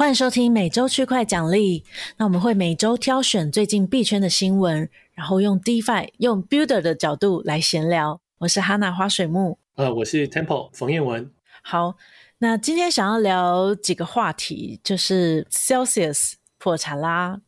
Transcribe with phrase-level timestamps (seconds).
[0.00, 1.84] 欢迎收听每周区块奖励。
[2.16, 8.18] 那我们会每周挑选最近币圈的新闻，然后用 DeFi、用 Builder 的角度来闲聊。
[8.38, 11.30] 我是哈娜花水木，呃，我是 Temple 冯彦文。
[11.60, 11.96] 好，
[12.38, 17.38] 那今天想要聊几个话题，就是 Celsius 破产啦，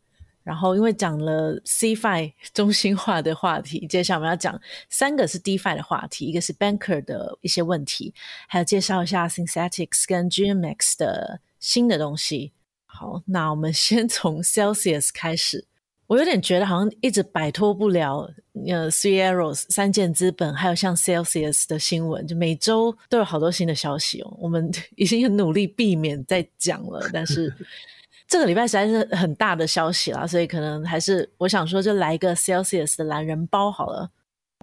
[0.43, 4.61] 然后因为讲了 CeFi 中心化的话题，接下来我们要讲
[4.91, 8.13] 三个是 DeFi 的话题，一个是 Banker 的一些问题，
[8.47, 11.41] 还有介绍一下 Synthetics 跟 GMX 的。
[11.63, 12.53] 新的东西，
[12.87, 15.65] 好，那我们先从 Celsius 开始。
[16.09, 18.29] 我有点觉得好像一直摆脱不了
[18.67, 24.37] 呃 Three Arrows 三箭资本，还有像 Celsius 的新闻，就每周都有好多新的消息哦。
[24.39, 27.55] 我们 已经很努力避免再讲了，但是
[28.27, 34.11] 这个礼拜实在是很大的消息啦，所以可能还是我想说，就来一个 Celsius 的懒人包好了。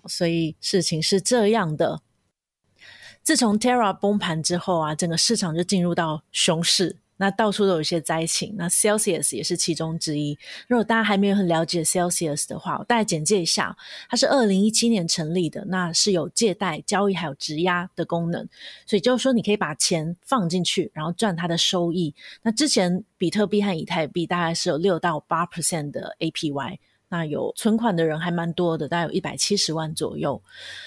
[0.05, 2.01] 所以事情是这样的。
[3.29, 10.35] 自从 Terra 崩盘之后啊，整个市场就进入到熊市，那到处都有一些灾情，那 Celsius 也是其中之一。
[10.67, 13.77] 如果大家还没有很了解 Celsius 的话，我大概简介一下，
[14.09, 18.49] 它是二零一七年成立的，那是有借贷、交易还有质押的功能，
[18.87, 22.15] 所以就是说你可以把钱放进去，然后赚它的收益。
[22.41, 26.79] 那之前比特币和以太币大概是有六到八 percent 的 APY。
[27.11, 30.39] 那有存款的人还蛮多的，大概有一百七十万左右。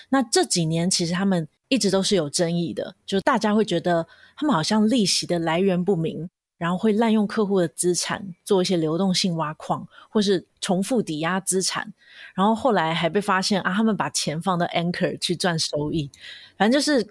[0.09, 4.07] 那这几年其实他们一直都是有争议的，就大家会觉得
[4.37, 11.95] 他们好像利息的来源不明，然后会滥用客户的资产做一些流动性挖矿，或是重复抵押资产。
[12.35, 16.11] 然后后来还被发现啊，他们把钱放到 Anchor 去赚收益。
[16.59, 17.09] 反正就是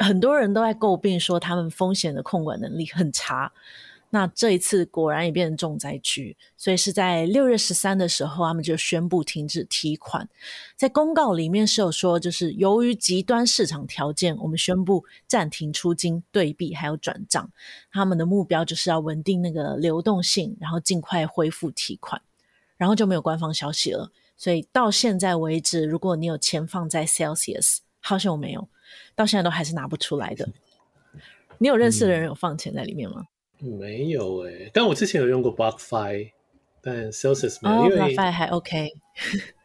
[0.00, 3.52] 很多人都在诟病说他们风险的控管能力很差。
[4.12, 10.28] 那这一次果然也变成重灾区，所以是在六月十三的时候，他们就宣布停止提款。
[10.76, 17.50] 在公告里面是有说，就是由于极端市场条件，我们宣布暂停出金、兑币还有转账。
[17.92, 22.20] 他们的目标就是要稳定那个流动性，然后尽快恢复提款。
[22.76, 24.10] 然后就没有官方消息了。
[24.36, 28.66] 所以到现在为止，如果你有钱放在 Celsius，好像我没有，
[29.14, 30.48] 到现在都还是拿不出来的。
[31.58, 33.26] 你有认识的人有放钱在里面吗？
[33.62, 36.30] 嗯没有哎、欸，但我之前有用过 BlockFi，
[36.80, 38.88] 但 Celsius 没有，oh, 因为 BlockFi 还 OK，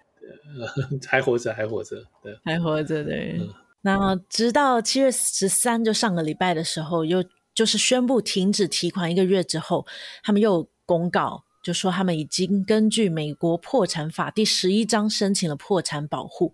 [1.07, 3.38] 还活着，还活着，对，还活着，对。
[3.39, 7.23] 嗯、然后直到七月十三，就上个礼拜的时候，又
[7.53, 9.85] 就是宣布停止提款一个月之后，
[10.23, 16.53] 他们又公告，就说他们已经根据美国破产法第十一章申请了破产保护，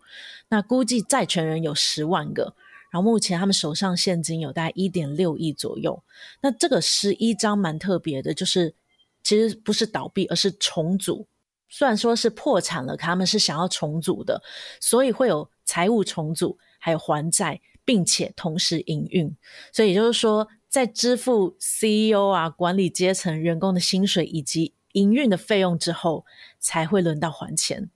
[0.50, 2.54] 那估计债权人有十万个。
[2.92, 6.04] 然后目前他们手上现金有大概一点六亿左右。
[6.42, 8.76] 那这个十一章蛮特别的，就是
[9.24, 11.26] 其实不是倒闭，而是重组。
[11.70, 14.44] 虽然说是破产了，可他们是想要重组的，
[14.82, 19.34] 所以会有财务重组，还有还债，并且同时营运。
[19.72, 26.26] 所以也就是说，在支付 CEO 啊、管理阶层员工的薪水以及营运的费用之后，
[26.60, 27.90] 才会轮到还钱。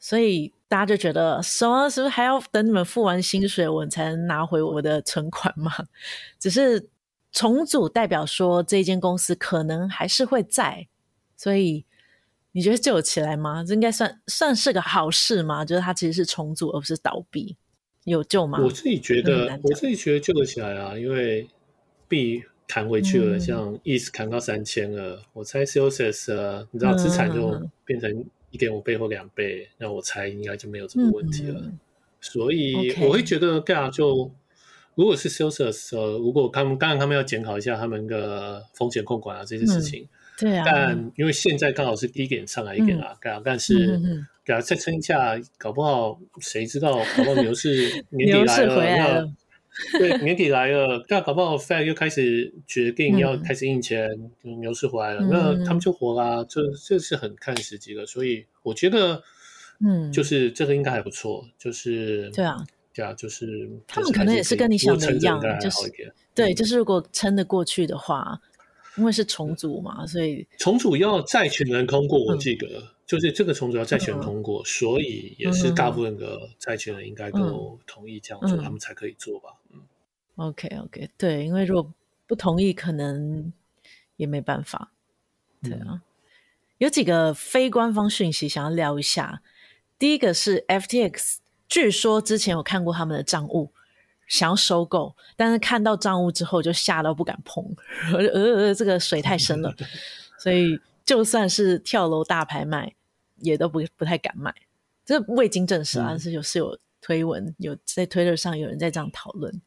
[0.00, 0.52] 所以。
[0.70, 1.90] 大家就觉得什么？
[1.90, 5.72] 是不是还要等你们付完薪水，我才能拿回我的存款吗？
[6.38, 6.88] 只是
[7.32, 10.86] 重组代表说这间公司可能还是会在，
[11.36, 11.84] 所以
[12.52, 13.64] 你觉得救起来吗？
[13.64, 15.64] 这应该算算是个好事吗？
[15.64, 17.56] 就是它其实是重组而不是倒闭，
[18.04, 18.60] 有救吗？
[18.62, 21.48] 我自己觉得，我自己觉得救得起来啊，因为
[22.06, 28.24] 币弹回去了，嗯、像 ETH 弹到三千了，我猜 Celsius 啊，你知道资产就变成。
[28.50, 31.60] 一点五倍或两倍，那我猜应该就没有这个问题了。
[31.60, 31.78] 嗯、
[32.20, 34.30] 所以我会觉得，对啊，就
[34.94, 40.02] 如果是 Celsius，如果他们当然他们要检讨一下他们的风险控管啊这些事情。
[40.02, 40.64] 嗯、对啊。
[40.66, 44.00] 但因为现在刚好是低点上来一点啊，嗯、但是
[44.44, 49.32] 给他再撑一下，搞不好谁知道，搞不好牛市年底 来了。
[49.98, 54.10] 对，年底来了，但搞不好 Fed 又开始决定要开始印钱，
[54.42, 56.44] 嗯、牛市回来了，嗯、那他们就活啦。
[56.48, 59.22] 这这是很看时机的，所以我觉得，
[59.78, 61.46] 嗯，就是这个应该还不错。
[61.58, 62.56] 就是对啊，
[62.92, 65.92] 对啊，就是他们可能也是跟你想的一样，就是
[66.34, 68.40] 对，就是如果撑得过去的话，
[68.96, 72.66] 因为是重组嘛，所以重组要债权人通过，我记得。
[72.66, 79.48] 嗯就是这个重组要债权人通过，嗯、所以也是大部分的债权人应该都同意这样做，嗯、他们才可以做吧。
[80.40, 81.92] 嗯，OK OK，对，因为如果
[82.26, 83.52] 不同意，可能
[84.16, 84.90] 也没办法。
[85.62, 86.00] 对啊，嗯、
[86.78, 89.42] 有几个非官方讯息想要聊一下。
[89.98, 91.36] 第一个是 FTX，
[91.68, 93.70] 据说之前有看过他们的账务，
[94.26, 97.64] 想要收购，但是看到账务之后就吓到不敢碰，
[98.12, 99.74] 呃呃，这个水太深了，
[100.38, 102.94] 所以就算是跳楼大拍卖。
[103.42, 104.54] 也都不不太敢买，
[105.02, 109.62] 这未经证实啊，但是有是有推文，有在推特上有人在这样讨论。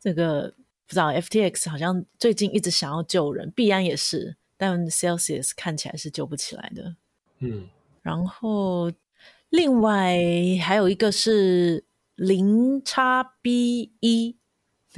[0.00, 0.54] 这个
[0.86, 6.96] 不知道 FTX 好像最近一直想要救人，币安也是，但 Celsius 看起来是救不起来的。
[7.40, 7.68] 嗯，
[8.02, 8.90] 然后
[9.50, 10.16] 另外
[10.62, 11.84] 还有一个是
[12.14, 14.37] 零叉 B 一。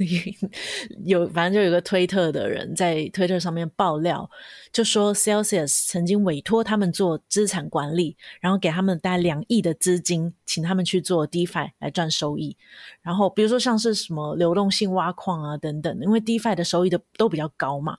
[1.05, 4.29] 有，反正就有个推特的人在推特上面爆料，
[4.71, 12.55] 就说 Celsius 曾经委托他们做资产管理，然后给他们带两亿的资金，请他们去做 DeFi 来赚收益。
[13.01, 17.97] 然后比如说像是什么流动性挖矿啊等等，因为 DeFi 的收益的都比较高嘛。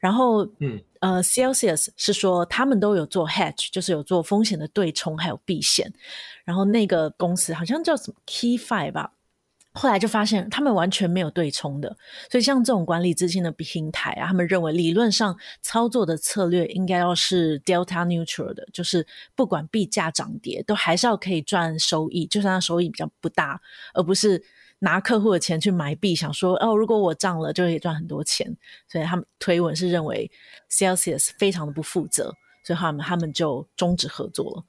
[0.00, 5.92] 然后，嗯，呃，Celsius 是说他们都有做 hedge，就是有做风险的对冲还有避险。
[6.44, 9.12] 然后那个公司好像叫什么 KeyFi 吧。
[9.78, 11.96] 后来就发现他们完全没有对冲的，
[12.28, 23.60] 所以像这种管理资金的平台啊，他们认为理论上操作的策略应该要是 delta neutral 的，就是不管币价涨跌，都还是要可以赚收益，就算它收益比较不大，
[23.94, 24.42] 而不是
[24.80, 28.56] 拿客户的钱去买币，想说哦，如果我涨了就可以赚很多钱。
[28.88, 30.28] 所以他们推文是认为
[30.68, 32.34] Celsius 非常的不负责，
[32.64, 34.64] 所以他们他们就终止合作了。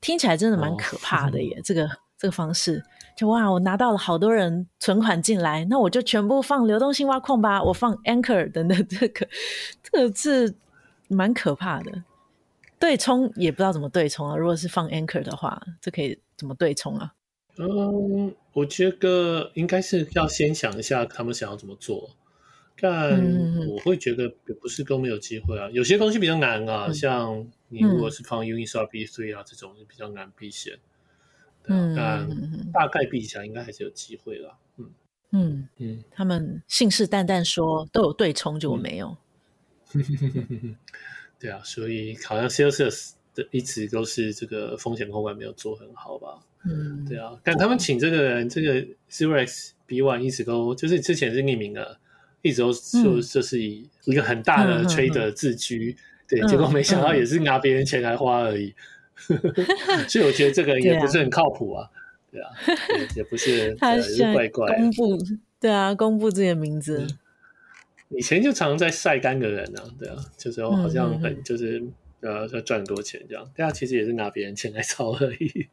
[0.00, 2.82] 听起来真的蛮可怕的耶，哦、这个这个方式。
[3.16, 9.28] 就哇，我拿到了好多人存款进来，那我就全部放流动性挖矿吧，我放 Anchor 等等，这个
[9.82, 10.54] 这个是
[11.08, 12.02] 蛮可怕的。
[12.78, 17.14] 对冲也不知道怎么对冲啊，如果是放 Anchor 的话，这可以怎么对冲啊？
[17.56, 22.10] 嗯，我觉得应该是要先想一下他们想要怎么做，
[22.80, 23.16] 但
[23.68, 25.70] 我会觉得也不是都没有机会啊。
[25.70, 30.76] 有些东西比较难啊，嗯、像你如果是放 Uniswap B3 啊这种比较难避险。
[31.66, 32.28] 嗯，但
[32.72, 34.56] 大概比起来应该还是有机会了。
[34.76, 34.90] 嗯
[35.32, 39.16] 嗯嗯，他们信誓旦旦说都有对冲，就没有。
[39.94, 40.76] 嗯、
[41.40, 46.38] 对啊，所以好像 Celsius 的一直都是这个风险控管没有做很好吧？
[46.64, 47.36] 嗯，对啊。
[47.42, 51.98] 但他们请这个人，这个 Zero-X B One 一直都就是之前是匿名的，
[52.42, 58.74] 一直都说这是以一个很大的 trader 自居，嗯、对，结果没想到也是拿别人钱来花而已。
[60.08, 61.88] 所以我觉得这个也不是很靠谱啊，
[62.30, 65.18] 对啊，对也不是， 他是怪怪公布，
[65.60, 67.06] 对啊，公布自己的名字。
[68.10, 71.82] 以前就常常在晒干的人啊，对啊，就是好像很就是
[72.20, 75.68] 呃要赚很多钱这样，对啊，其实也是拿别人钱来炒而已。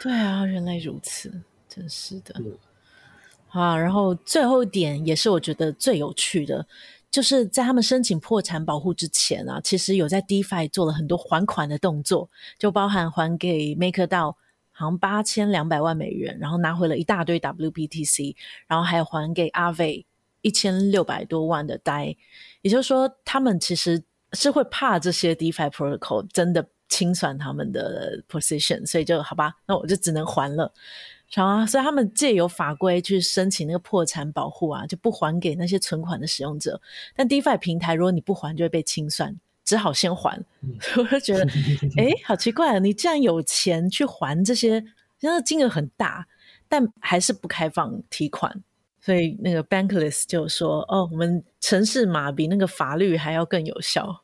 [0.00, 1.32] 对啊，原来如此，
[1.68, 2.34] 真是的。
[3.48, 6.66] 好啊，然后最后一点也是我觉得最有趣的。
[7.10, 14.36] 就是在他们申请破产保护之前啊，其实有在 DeFi 做了很多还款的动作，就包含还给 Maker 到
[14.70, 18.36] 好像八千两百万美元，然后拿回了一大堆 WBTC，
[18.66, 20.04] 然后还有还给 a v
[20.42, 22.16] 一千六百多万的 DAI。
[22.60, 24.02] 也就是说，他们其实
[24.32, 30.70] 是会怕这些 DeFi Protocol 真的清算他们的 position，所以就好吧，那我就只能还了。
[31.34, 36.80] 好啊，所以他们借由法规去申请那个破产保护啊，就不还给那些存款的使用者。
[37.14, 40.38] 但 DeFi 平台如果你不还，就会被清算，只好先还。
[40.62, 41.44] 嗯、所 以我就觉得，
[41.98, 42.78] 哎、欸，好奇怪啊！
[42.78, 44.84] 你既然有钱去还这些，
[45.20, 46.26] 那金额很大，
[46.68, 48.62] 但还是不开放提款。
[49.00, 54.22] 所以那个 Bankless 就说：“哦，我们城市码比那个法律还要更有效。”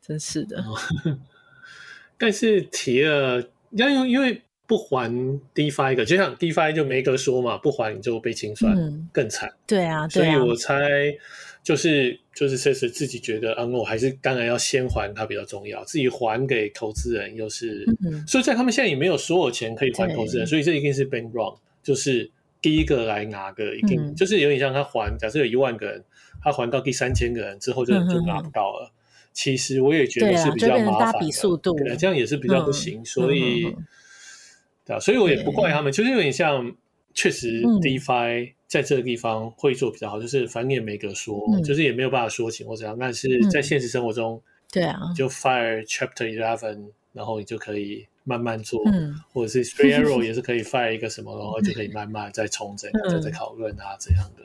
[0.00, 0.62] 真是的。
[0.62, 0.78] 哦、
[2.18, 4.42] 但是提了要用，因为。
[4.66, 5.08] 不还
[5.54, 8.74] DeFi 个，就像 DeFi 就没得说嘛，不还你就被清算，
[9.12, 9.54] 更惨、嗯。
[9.66, 11.14] 对啊，所以我猜
[11.62, 22.28] 就是就是确实自己觉得，嗯，我还是当然要先还它比较重要，自己还给投资人又是，嗯、所以在他们现在也没有所有钱可以还投资人，所以这一定是 bank run，就是
[22.60, 26.02] 第一个来拿个一定，嗯、就是有点像他还，假设有一万个人，
[26.42, 28.90] 他还到第三千个人之后就就拿不到了。
[28.90, 28.94] 嗯、
[29.32, 33.72] 其实我也觉得是比较麻烦的，速度对，这样也是比较不行，嗯、所以。
[34.86, 35.96] 嗯对啊，所以我也不怪他们，对。
[35.96, 36.74] 就是有点像，
[37.12, 44.40] 确实 DeFi 在这个地方会做比较好，嗯、就是反正也没得说，嗯、就是也没有办法说情或怎样，但是在现实生活中，
[44.70, 54.44] 对啊、嗯，就 Fire Chapter Eleven，然后你就可以慢慢做，嗯、或者是 Three Arrow 也是可以 Fire 一个什么，然后就可以慢慢再重整，再再讨论啊这样的。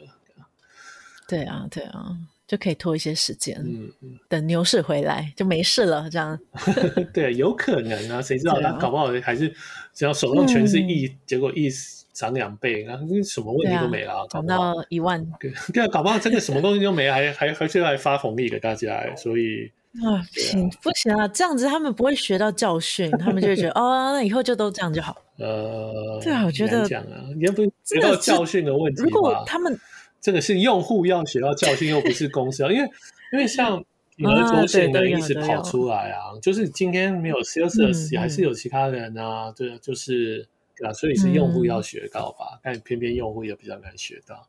[1.27, 2.17] 对啊，对啊。
[2.51, 6.37] 就可以拖一些时间，嗯嗯，等牛市回来就没事了，这样。
[7.13, 9.47] 对，有可能啊，谁知道他搞不好还是
[9.93, 11.69] 只要手上全是亿，结果亿
[12.11, 15.25] 涨两倍，然后什么问题都没了，涨到一万。
[15.39, 19.71] 对啊，搞不好真的什么东西都没，还还还是来发红利给大家，所以
[20.03, 25.15] 啊，不行不行啊，这样子他们不会学到教训，他们就会觉得 哦，那以后就都这样就好。
[25.37, 29.01] 呃，对啊，我觉得讲啊，也不学到教训的问题。
[29.01, 29.79] 如果他们。
[30.21, 32.89] 这个是用户要学到教训，又不是公司，因为
[33.33, 33.83] 因为像
[34.17, 40.47] 有的周线的一直跑出来啊，就是今天没有 Celsius，还是有其他人啊，对，就是
[40.77, 44.47] 对啊，所以是用户要学到吧，但偏偏用户也比较难学到。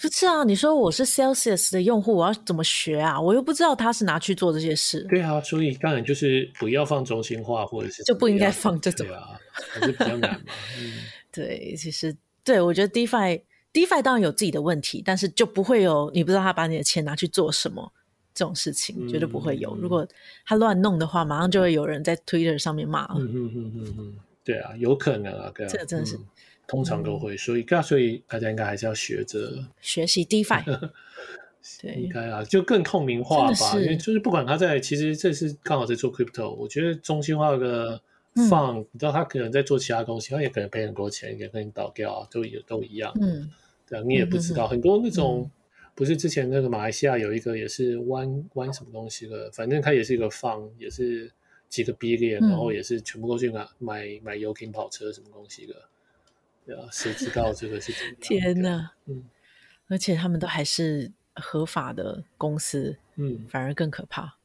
[0.00, 3.20] 不是啊，你说我是 Celsius 的用户，我要怎么学啊？
[3.20, 5.04] 我又不知道他是拿去做这些事。
[5.10, 9.40] 对啊，所以当然就是不要放中心化，或者是就不应该放这种啊，
[9.72, 10.52] 还是比较难嘛。
[10.78, 10.92] 嗯，
[11.32, 13.40] 对，其实对我觉得 DeFi
[13.72, 17.92] DeFi 当然有自己的问题，但是就不会有你不知道他把你的钱拿去做什么
[18.34, 19.76] 这种事情，绝对不会有。
[19.76, 20.06] 嗯、如果
[20.44, 23.04] 他乱弄的话，马上就会有人在 Twitter 上面骂。
[23.16, 26.16] 嗯嗯嗯嗯嗯，对啊，有可能啊，这个真的是。
[26.16, 26.24] 嗯
[26.70, 30.62] 通常都会，所以，所以大家应该还是要学着学习 DeFi，
[31.80, 33.72] 对，应该啊，就更透明化吧。
[33.76, 37.98] 因为就是不管他在，其实这是刚好在做 Crypto，我觉得中心化的
[38.48, 43.12] 放，嗯、你知道他可能在做其他东西，他也可能赔很多钱，也可能倒掉啊，都也都一样。
[43.20, 43.50] 嗯，
[43.86, 45.50] 对啊，你也不知道、嗯、很多那种，
[45.94, 51.30] 不是之前那个马来西亚有一个也是弯弯什么东西的，反正他也是一个放，也是
[51.68, 55.74] 几个 billion，然后也是全部都去买买买油品跑车什么东西的。
[56.66, 58.16] 对啊，谁知道这个是怎么？
[58.20, 58.92] 天哪！
[59.06, 59.24] 嗯，
[59.88, 64.36] 而且他们都还是合法的公司，嗯，反而更可怕。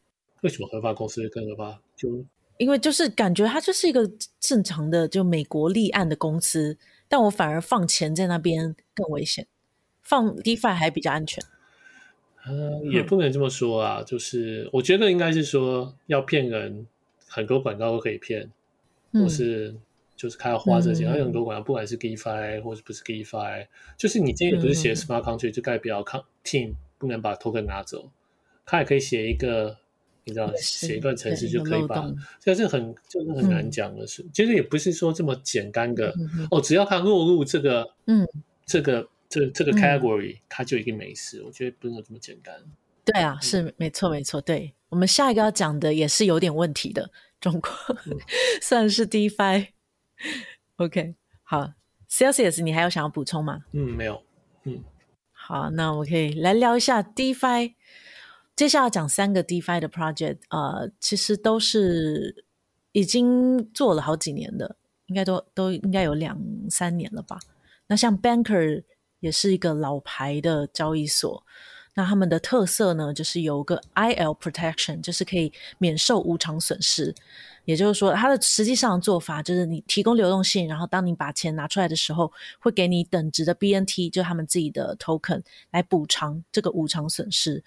[0.41, 1.81] 为什么合法公司更可怕？
[1.97, 2.23] 就
[2.63, 6.77] 因为就是感觉它就是一个正常的就美国立案的公司，
[7.08, 9.46] 但我反而放钱在那边更危险，
[10.01, 11.43] 放 DeFi 还比较安全。
[12.48, 16.88] 嗯，也不能这么说啊，嗯、就是我觉得应该是说要骗人，
[17.27, 18.50] 很多广告都可以骗，
[19.12, 19.70] 或是。
[19.70, 19.82] 嗯
[20.15, 23.67] 就是他要花这些，还有很多广告，不管是 DeFi 或者不是 DeFi，
[23.98, 26.01] 就是你今天不是写 Smart Contract，就代表
[26.46, 28.10] Team 不能把 Token 拿走，
[28.65, 29.79] 他也可以写一个，
[30.25, 36.13] 你知道，写一段程式就可以把，这是很就是很难讲的事，其实也不是说这么简单的
[36.50, 38.27] 哦，只要它落入这个，嗯，
[38.65, 42.56] 这个这这个 category，它就一定没事，我觉得不能这么简单。
[43.06, 47.12] 对啊，是没错没错，对，我们下一个要讲的也是有点问题的
[47.42, 47.75] 状况，
[48.62, 49.68] 算是 DeFi。
[50.77, 51.74] OK，好
[52.10, 53.60] ，Celsius，你还有想要补充吗？
[53.74, 54.24] 嗯，没有。
[54.63, 54.82] 嗯，
[55.34, 57.74] 好，那我们可以来聊一下 DeFi。
[58.55, 62.45] 接下来讲三个 DeFi 的 project，呃，其实都是
[62.91, 64.75] 已经做了好几年的，
[65.07, 67.39] 应该都都应该有两三年了吧。
[67.88, 68.83] 那像 Banker
[69.19, 71.43] 也是一个老牌的交易所，
[71.95, 77.15] 那他们的特色呢，就是有个 IL Protection，就是可以免受无偿损失。
[77.65, 85.41] 也就是说，它的实际上的做法就是你提供流动性，然后当你把钱拿出来的时候，会给你等值的 BNT，就是他们自己的 token
[85.72, 87.63] 来补偿这个无偿损失。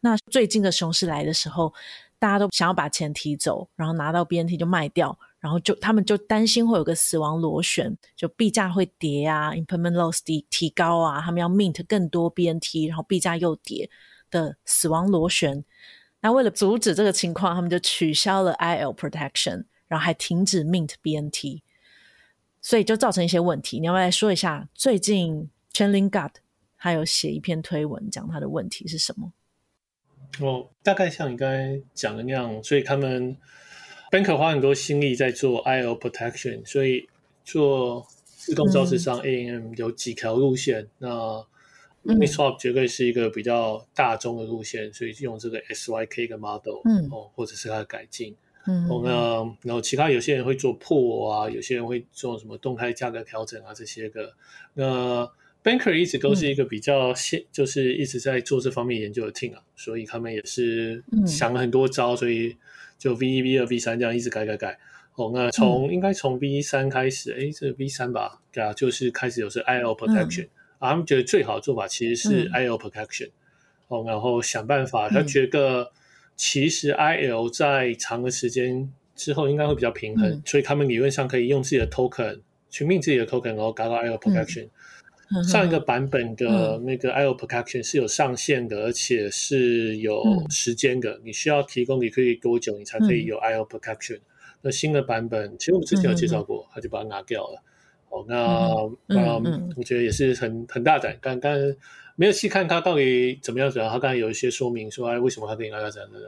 [0.00, 1.72] 那最近的熊市来的时候，
[2.18, 13.88] 大家都想要把钱提走，然后拿到 BNT 就卖掉，然后就他们就担心会有个死亡螺旋，就币价会跌啊，implement loss 提提高啊，他们要 mint 更多 BNT，然后币价又跌
[14.30, 15.64] 的死亡螺旋。
[16.20, 21.62] 那为了阻止这个情况，他们就取消了 IL protection，然后还停止 mint BNT，
[22.60, 23.78] 所以就造成一些问题。
[23.78, 24.68] 你要不要来说一下？
[24.74, 26.36] 最近 Chainlink God
[26.76, 29.32] 他有写一篇推文，讲他的问题是什么？
[30.40, 33.36] 哦，大概像你刚才讲的那样，所以他们
[34.10, 37.08] Banker 花很多心力在做 IO protection，所以
[37.44, 40.82] 做自动造市商 AMM 有几条路线。
[41.00, 41.46] 嗯、
[42.04, 48.34] 那 Uniswap 绝对是一个比较大众的路线，所以用这个 SYK 的 model，嗯，哦，或者是它的改进，
[48.66, 54.32] 嗯，哦，那然后其他有些人会做破啊，有些人会做什么动态价格调整啊，这些个。
[54.74, 55.28] 那
[55.62, 62.56] Banker 一直都是一个比较现，就是一直在做这方面研究的 team 啊，所以他们也是想了很多招，所以
[62.96, 64.78] 就 V 一、V 二、V 三这样一直改改改。
[65.16, 70.46] 哦，那从应该从 V 三开始，哎，这个 V 三吧，对啊，就是开始有是 IL protection。
[70.78, 73.32] 啊，他们觉得最好的做法其实是 IL protection，、嗯、
[73.88, 75.08] 哦，然后想办法。
[75.08, 75.90] 他觉得
[76.36, 82.38] 其实 IL 在长的时间之后应该会比较平衡，嗯、所以他们理论上可以用自己的 token
[82.70, 84.70] 去 mint 自己的 token，然后搞到 IL protection、嗯。
[85.46, 94.22] 上一个版本的那个 IO Production 是有上限的，嗯、而且是有时间的，你需要提供你可以多久你才可以有 IO Production、嗯。
[94.62, 97.62] 那新的版本其实我们之前有介绍过，他就把它拿掉了。
[98.10, 101.54] 哦，那嗯，嗯，我觉得也是很很大胆，刚刚
[102.16, 106.18] 没有细看它到底怎么样怎样，他刚才有一些说明说，哎，为什么他可以拿到这样的？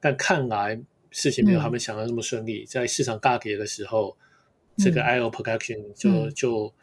[0.00, 0.78] 但看来
[1.12, 4.16] 事情没有他们想的那么顺利，嗯、在市场大跌的时候，
[4.76, 6.74] 嗯、这个 IO Production 就、嗯、就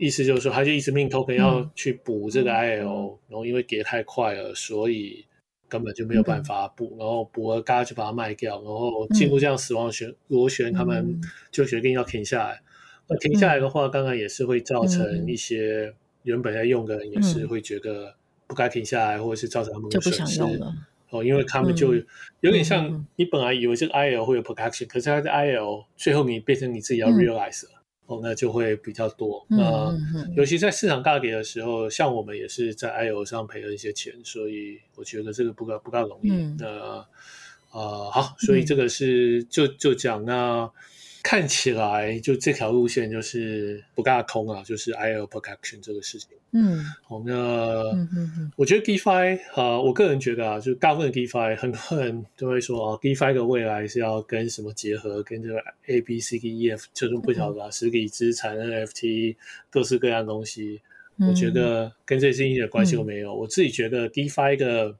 [0.00, 5.26] 意思就是说，他就一直 mint token 要去补这个 IL，、嗯、然后因为跌太快了，所以
[5.68, 12.62] 根本就没有办法补，嗯、然后补了，大家就把它卖掉，然后进入这样死亡旋螺旋，他们就决定要停下来。
[13.08, 15.92] 那停下来的话，刚刚也是会造成一些
[16.22, 18.16] 原本在用的人也是会觉得
[18.46, 20.40] 不该停下来，或者是造成他们的损失。
[21.10, 21.92] 哦，因为他们就
[22.40, 27.79] 有点像你本来以为这个 IL 会有 protection，可是它的 IL 最后你变成你自己要 realize 了。
[28.10, 29.46] 哦，那就会比较多。
[29.48, 29.96] 那、
[30.34, 36.30] 尤其在市场大跌的时候，像我们也是在 IO 上赔了一些钱，所以我觉得这个不够不够容易。
[36.30, 36.66] 嗯、那
[37.72, 40.70] 呃，好，所以这个是、嗯、就就讲那。
[41.22, 46.28] 看起来就这条路线就是不尬空啊，就是 IO protection 这个事情。
[46.52, 59.36] 嗯，好，那嗯嗯嗯，我觉得 DeFi 啊、呃，我个人觉得啊，就大部分 DeFi 很多人都会说啊，DeFi 的未来是要跟什么结合，跟这个 A B C D E F，就是不晓得啊，实体资产 NFT
[59.68, 60.80] 各式各样东西，
[61.18, 63.32] 嗯、我觉得跟这些一点关系都没有。
[63.32, 64.96] 嗯、我自己觉得 DeFi 的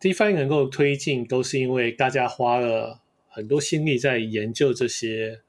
[0.00, 5.40] DeFi 能够推进，都是因为大家花了很多心力在研究这些。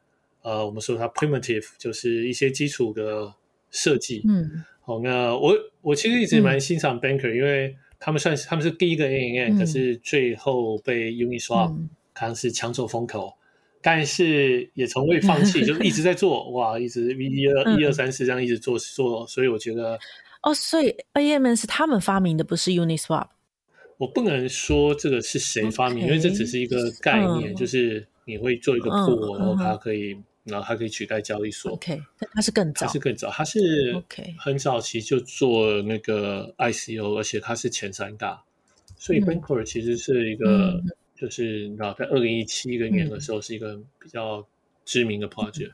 [0.45, 3.33] 呃，我们说它 primitive 就是一些基础的
[3.71, 4.21] 设计。
[4.29, 11.75] 嗯，好，那我我其实一直蛮欣赏 Banker，、嗯、因为他们算是他们是第一个 ANN，、嗯、可是最后被 Uniswap
[12.13, 13.41] 看是抢走风口，嗯、
[13.81, 19.97] 但是也从未放弃，嗯、就一直在做， 哇，一直一二一二三四这样一直做做，所以我觉得
[20.43, 23.29] 哦，所以 A M N 是他们发明的，不是 Uniswap。
[23.97, 26.07] 我不能说这个是谁发明，Okay.
[26.07, 30.15] 因为这只是一个概念，嗯、就是你会做一个 pool，、嗯、然后它可以。
[30.45, 31.71] 然后它可以取代交易所。
[31.73, 32.01] OK，
[32.33, 38.43] 它是更早，它是更早，它是 OK，很早期就做那个 ICO，而且它是前三大，
[38.97, 40.85] 所以 Bancor 其实是一个，嗯、
[41.15, 44.45] 就是你知道，在二零一七年的时候是一个比较
[44.85, 45.73] 知名的 project，、嗯、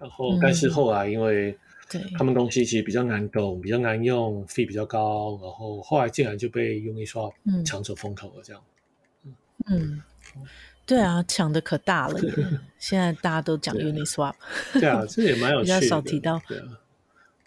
[0.00, 1.56] 然后但是后来因为
[2.16, 7.32] 他们东西其实比较难懂，比较难用，fee 比较高，然后后来竟然就被 Uniswap
[7.64, 8.62] 抢走风口了，这样，
[9.68, 10.00] 嗯。
[10.36, 10.42] 嗯
[10.86, 12.20] 对啊，抢的可大了。
[12.78, 14.34] 现在大家都讲 Uniswap。
[14.74, 15.80] 对啊，这也蛮有趣的。
[15.80, 16.40] 比较少提到。
[16.46, 16.78] 对啊，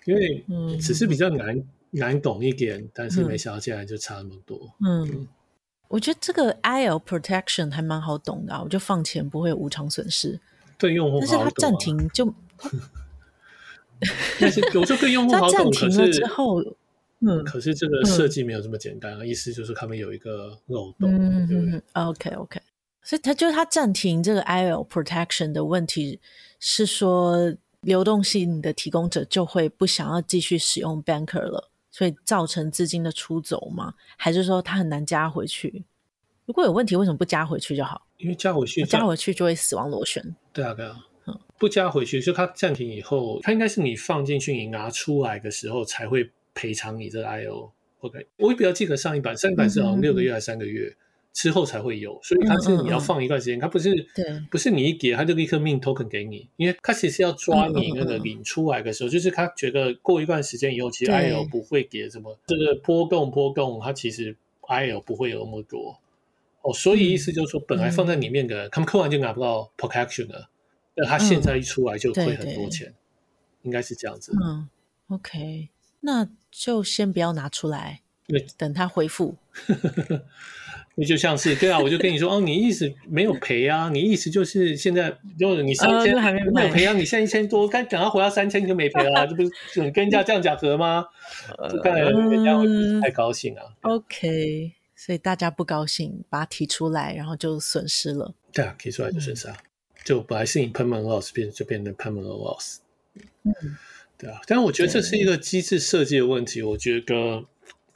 [0.06, 0.44] 因为
[0.80, 4.74] 只是比较难难懂一点，但是没想到竟然就差那么多。
[4.86, 5.28] 嗯，
[5.88, 10.40] 我觉得这个 IL protection 还蛮好懂的，我就放钱不会有无偿损失。
[10.78, 12.34] 对用户，但是他暂停就，
[14.40, 16.62] 但是有时候对用户好懂，暂停了之后，
[17.20, 21.12] 嗯，可是这个设计没有这么简单啊，意思就是他们有一个漏洞。
[21.14, 22.60] 嗯嗯 OK OK。
[23.08, 26.20] 所以他就他暂停这个 IO protection 的问题
[26.60, 33.94] 是说，流动性的提供者就会不想要继续使用 Banker 了，所以造成资金的出走吗？
[34.18, 35.86] 还是说他很难加回去？
[36.46, 38.06] 如果有问题，为什么不加回去就好？
[38.18, 40.22] 因为加回去，加回去就会死亡螺旋。
[40.52, 47.72] 对啊，对啊，嗯，不加回去，就他暂停以后，他应该是你放进去，你拿出来的时候才会赔偿你这个 IO。
[48.02, 50.94] OK，我也比较记得上一版，上一版是好像六个月还是三个月。
[51.34, 64.36] 之后才会有，所以它是你要放一段时间，嗯嗯嗯，它不是对，不是你一给它就立刻命 token 给你，因为它其实要抓你那个领出来的时候，就是他觉得过一段时间以后，其实 IO 不会给什么对这个波动波动，它其实
[64.68, 66.00] IO 不会有那么多。
[66.64, 70.50] 哦，所以意思就是说，本来放在里面的，嗯、他们扣完就拿不到 protection 了，
[70.96, 72.96] 那他现在一出来就亏很多钱，嗯、
[73.62, 74.34] 应该是这样子。
[74.44, 74.68] 嗯
[75.10, 75.70] ，OK，
[76.02, 79.38] 那就先不要拿出来，对，等它恢复。
[81.00, 83.88] 你就像是对啊，我就跟你说哦，你意思没有赔啊？
[83.94, 86.94] 你意思就是现在就是你三千还没有赔啊？
[86.94, 89.24] 你现在一千多，该等他回到三千你就没赔啊？
[89.28, 91.06] 这不是你跟人家这样讲和吗？
[91.70, 93.62] 就看来人家会不太高兴啊。
[93.82, 98.34] OK，所以大家不高兴，把它提出来，然后就损失了。
[98.52, 99.56] 对啊，提出来就损失啊，
[100.04, 102.78] 就本来是你 permanent loss 变就变成 permanent loss。
[103.44, 103.54] 嗯，
[104.18, 107.46] 对啊，但是我觉得这是一个机制设计的问题，我觉得。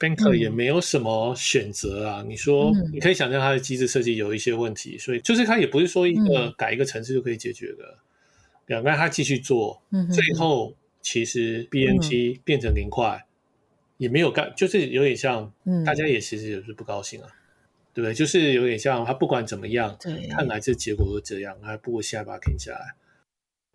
[0.02, 2.22] Banker 也没有什么选择啊！
[2.22, 7.98] 嗯、你说，你可以想象它的机制设计有一些问题，嗯、所以就是它也不是说一个改一个层次就可以解决的。
[8.66, 13.28] 两个、嗯，他继续做，嗯、最后其实 BNT 变成零块，嗯、
[13.98, 15.52] 也没有干，就是有点像，
[15.86, 17.38] 大家也其实也是不高兴啊，嗯、
[17.94, 18.12] 对不对？
[18.12, 19.96] 就是有点像，他不管怎么样，
[20.30, 22.94] 看来这结果都这样，还不如现在把它停下来。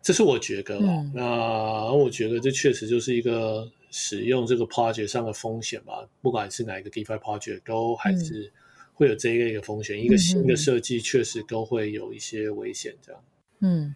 [0.02, 3.66] 这是我觉得、哦，嗯、那我觉得这确实就是一个。
[3.90, 8.52] 使用这个 project 上的风险吧，不管是哪一个 DeFi project，都还是
[8.94, 9.96] 会有这一类的风险。
[9.96, 13.22] 嗯、一个新的设计确实都会有一些危险，这样。
[13.60, 13.94] 嗯，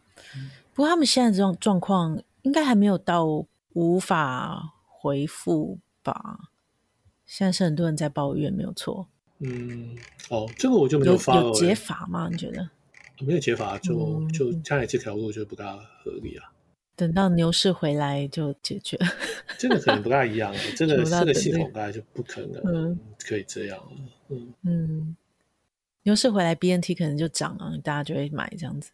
[0.74, 6.50] 不过他们现在这种状况应该还没有到无法回复吧？
[7.24, 9.07] 现在是很多人在抱怨，没有错。
[9.38, 9.96] 嗯，
[10.28, 12.28] 哦，这个我就没有发有解法吗？
[12.31, 12.68] 你觉得？
[13.20, 16.52] 没有解法，就就看来这条路就不大合理啊。
[16.94, 18.98] 等到牛市回来就解决，
[19.59, 20.55] 这个可能不大一样。
[20.76, 23.90] 这个这个系统大概就不可能可以这样了。
[24.28, 25.16] 嗯嗯，
[26.02, 28.90] 牛市回来，BNT 可能就涨了，大家就会买这样子。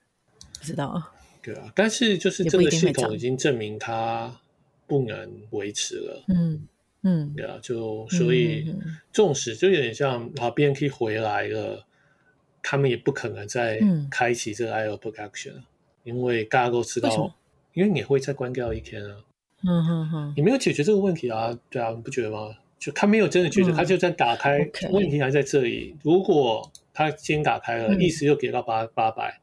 [0.59, 1.03] 不知道。
[1.43, 4.41] 对啊，但是就是这个系统已经证明它
[4.87, 6.25] 不能维持了。
[6.29, 6.67] 嗯
[7.03, 8.75] 嗯，对啊，就所以
[9.13, 11.87] 纵使就有点像啊，BNT 回来了，
[12.63, 13.81] 他们也不可能再
[14.11, 15.63] 开启这个 IO production，
[16.05, 17.35] 因为大家都知道。
[17.79, 19.17] 因为你会再关掉一天啊。
[19.63, 21.57] 嗯哼哼，你没有解决这个问题啊？
[21.71, 22.53] 对啊，你不觉得吗？
[22.77, 24.91] 就他没有真的解决，他、嗯、就在打开，okay.
[24.91, 25.97] 问题还在这里。
[26.03, 29.41] 如果他先打开了，意思又给到八八百，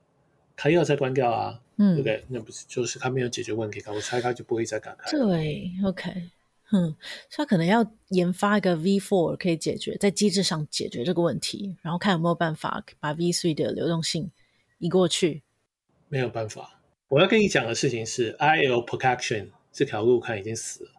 [0.58, 1.62] 他又要再关掉啊？
[1.78, 2.26] 嗯，对不对？
[2.28, 5.10] 那不是就是他没有解决问题，我猜他就不会再打开。
[5.12, 6.12] 对，OK，
[6.74, 6.96] 嗯，
[7.30, 14.30] 所以他可能要研发一个 V4 可以解决在机制上解决这个问题，然后看有没有办法把 V3 的流动性
[14.80, 15.44] 移过去。
[16.10, 16.75] 没有办法。
[17.08, 20.92] 我要跟你讲的事情是，IL protection 这条路看已经死了。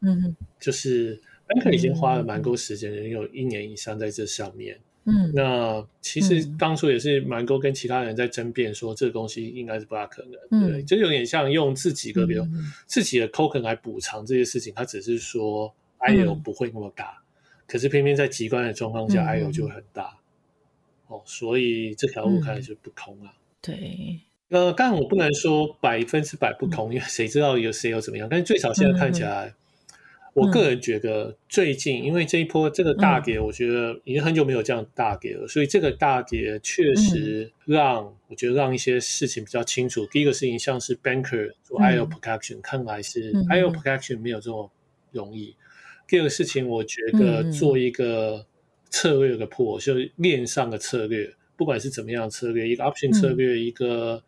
[0.00, 4.78] 嗯哼，就是 Banker 已经花了蛮多时间，嗯，有一年以上在这上面。
[5.08, 10.32] 嗯，那其实当初也是蛮多跟其他人在争辩，说这个东西应该是不大可能。
[10.50, 14.74] 嗯，对，就有点像用自己个，比如、嗯、自己的 token 来补偿这些事情。
[14.74, 20.18] 他只是说 IO 不会那么大，嗯、可是偏偏在极端的状况下、嗯、，IO 就会很大。
[21.06, 23.32] 哦，所以这条路看来就不通了。
[23.62, 28.28] 对，呃，当然我不能说百分之百不同，嗯、因为谁知道有谁有怎么样？
[28.30, 29.46] 但是最少现在看起来。
[29.46, 29.54] 嗯
[30.36, 40.04] 我个人觉得最近，因为这一波这个大跌，我觉得已经很久没有这样大跌了，所以这个大跌确实让我觉得让一些事情比较清楚。
[40.12, 44.70] 第一个事情，像是 Banker 做 IO protection，看来是 IO protection 没有这么
[45.10, 45.56] 容易。
[46.06, 48.44] 第二个事情，我觉得做一个
[48.90, 54.22] 策略的破，就是链上的策略，不管是怎么样的策略，一个 option 策略，一个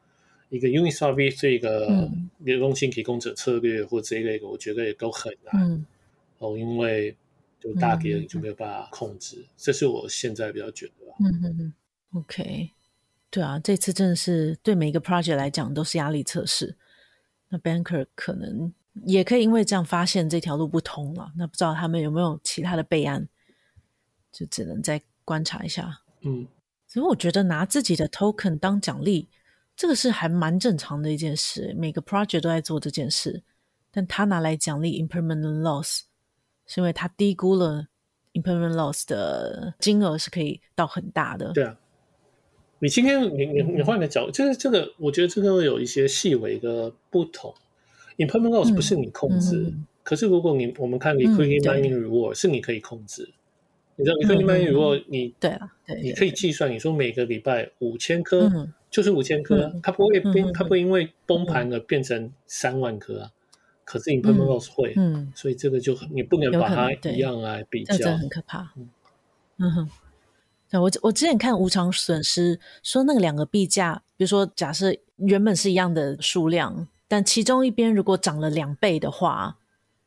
[0.50, 5.84] 一个 Uniswap V 这个流动性提供者策略，或这一类的，我觉得也都很难。
[6.38, 7.16] 哦，因为
[7.60, 10.92] 就大跌了，你就没有办法控制，嗯，这是我现在比较觉得。
[11.20, 11.74] 嗯嗯嗯
[12.14, 12.70] ，OK，
[13.30, 16.76] 对啊，这次真的是对每一个 project 来讲都是压力测试。
[17.48, 18.72] 那 Banker 可能
[19.04, 21.32] 也可以因为这样发现这条路不通了。
[21.36, 23.28] 那不知道他们有没有其他的备案，
[24.30, 26.00] 就只能再观察一下。
[26.20, 26.46] 嗯，
[26.86, 29.28] 所以我觉得拿自己的 token 当奖励，
[29.78, 31.72] 这个是还蛮正常的一件事。
[31.78, 33.44] 每个 project 都在做这件事，
[33.92, 36.00] 但他拿来奖励 impermanent loss。
[36.66, 37.86] 是因为他低估了
[38.32, 41.52] impermanent loss 的金额是可以到很大的。
[41.52, 41.78] 对啊，
[42.80, 47.54] 你今天你你你换个角度，就是这个，我觉得这个会有一些细微的不同。
[48.16, 53.32] impermanent loss 不是你控制，嗯、可是如果你我们看 liquidity mining reward、嗯、是你可以控制。
[53.94, 58.50] 你知道 liquidity mining reward 你对啊，对，你可以计算，你说每个礼拜五千颗
[58.90, 63.30] 就是五千颗，它不会变，它不会因为崩盘而变成三万颗啊。
[63.84, 68.70] 可是 impermanent loss 会，嗯，所以这个就你不能把它一样来比较，这很可怕。
[68.76, 68.90] 嗯，
[69.56, 69.90] 嗯哼，
[70.68, 79.56] 对，我我之前看无偿损失说那个两个币价，比如说假设原本是一样的数量，但其中一边如果涨了两倍的话，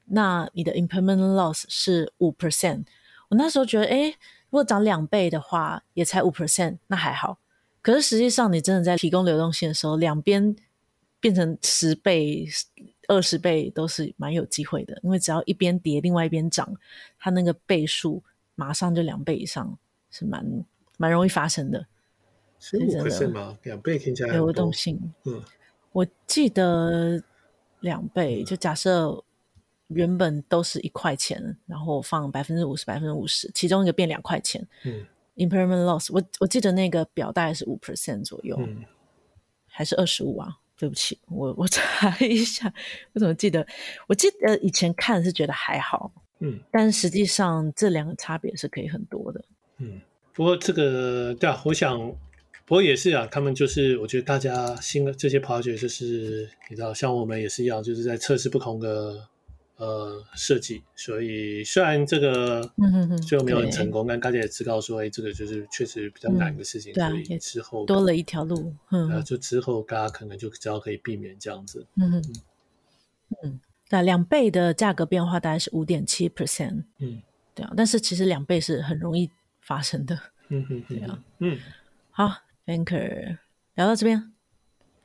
[0.05, 2.83] 那你的 impermanent loss 是五 percent。
[3.29, 4.09] 我那时候觉得，哎，
[4.49, 7.39] 如果涨两倍的话，也才五 percent，那还好。
[7.81, 10.55] 可是实际上，你真的在提供流动性的时候，两边
[11.19, 12.47] 变成十倍。
[13.07, 16.73] 二十倍都是蛮有机会的，因为只要一边跌，另外一边涨，
[17.19, 18.23] 它那个倍数
[18.55, 19.77] 马上就两倍以上，
[20.09, 20.45] 是蛮
[20.95, 21.85] 蛮容易发生的。
[22.57, 23.57] 十五 percent 吗？
[23.63, 25.11] 两倍听起来流动性。
[25.25, 25.43] 嗯，
[25.91, 27.21] 我记得
[27.81, 29.21] 两倍，就假设
[29.87, 34.65] 原本都是一块钱，然后放百分之五十，百分之五十，其中一个变两块钱。
[34.85, 35.05] 嗯
[35.41, 38.83] ，impermanent loss，我我记得那个表大概是五 percent 左右，嗯，
[39.67, 40.57] 还是二十五啊？
[40.77, 42.73] 对不起，我我查一下，
[43.13, 43.65] 我怎么记得？
[44.07, 49.43] 我记得以前看是觉得还好，嗯，但实际上这两个差别是可以很多的，
[49.77, 50.01] 嗯。
[50.33, 51.99] 不过这个对啊，我想，
[52.65, 59.27] 不过也是啊，他们就是我觉得大家新的这些 project 就是你知道，像我们也是一样，就是在测试不同的。
[59.81, 62.61] 呃，设计，所以虽然这个
[63.27, 72.23] 最后没有很成功，嗯、但大家也知道说，哎，这个就是确实比较难的事情，嗯、所以之后多了一条路，嗯，就之后大家可能就只要可以避免这样子，嗯嗯。
[73.41, 77.19] 嗯，那两倍的价格变化大概是五点七 percent，嗯，
[77.55, 80.15] 对啊，但是其实两倍是很容易发生的，
[80.49, 81.57] 嗯嗯，对啊，嗯，
[82.11, 82.31] 好
[82.67, 83.39] ，Banker
[83.73, 84.31] 聊到这边，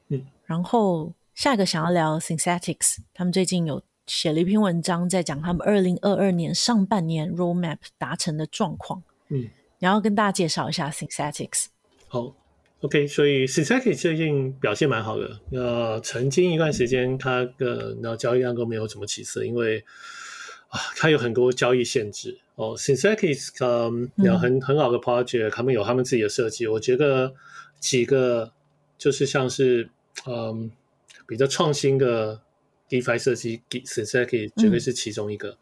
[0.09, 3.83] 嗯，然后下一个想要聊 Synthetics，他们最近有。
[4.07, 9.03] 写了一篇文章，在讲他们二零二二年上半年 roadmap 达成的状况。
[9.29, 9.49] 嗯，
[9.81, 11.67] 然后跟大家介绍一下 Synthetics。
[12.07, 12.33] 好
[12.83, 15.41] ，OK，所以 Synthetix 最近表现蛮好的。
[15.51, 19.85] 呃，曾经一段时间，它的那交易量都没有怎么起色，因为
[20.69, 22.39] 啊，它有很多交易限制。
[22.55, 26.69] 哦，Synthetics 嗯，有很很好的 project，他们有他们自己的设计。
[26.69, 27.35] 我觉得
[27.81, 28.53] 几个
[28.97, 29.91] 就是像是
[30.27, 30.71] 嗯
[31.27, 32.41] 比较创新的。
[32.89, 35.57] DeFi 设计，Synthetix 绝对是其中一个。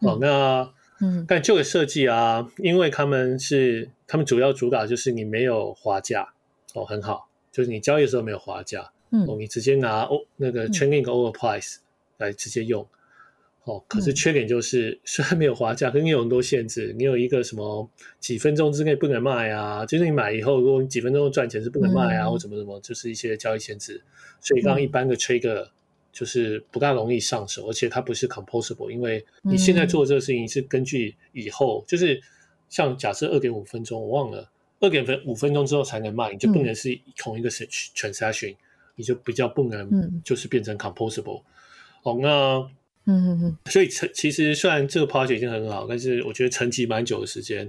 [0.00, 6.32] 嗯、哦，那嗯，但这个设计啊，因为他们是他们主要主打就是你没有滑价
[6.74, 8.92] 哦，很好，就是你交易的时候没有滑价。
[9.10, 11.76] 嗯，哦，你直接拿哦那个 trailing over price
[12.18, 12.86] 来直接用。
[13.64, 16.92] 哦，可是缺点就是，嗯、虽然没有滑价，可是你有很多限制。
[16.98, 19.86] 你有一个什么几分钟之内不能卖啊？
[19.86, 24.02] 就是你买以后，如果你几分钟赚钱是不能卖啊，嗯、或怎么怎么，就是一些交易限制。
[24.40, 25.68] 所以刚一般的 trader
[26.12, 32.20] 就是不大容易上手，嗯、而且它不是 composable，因为你现在做这个事情是根据以后，嗯、就是
[32.68, 34.48] 像假设二点五分钟，我忘了
[34.80, 38.56] 二点分五分钟之后才能卖，你就不能是同一个 transaction，、嗯、
[38.96, 41.42] 你就比较不能就是变成 composable。
[42.02, 42.70] 哦，那。
[43.04, 47.68] 嗯嗯嗯，所以成其实虽然这个 project 已经很好，但是我觉得沉寂蛮久的时间。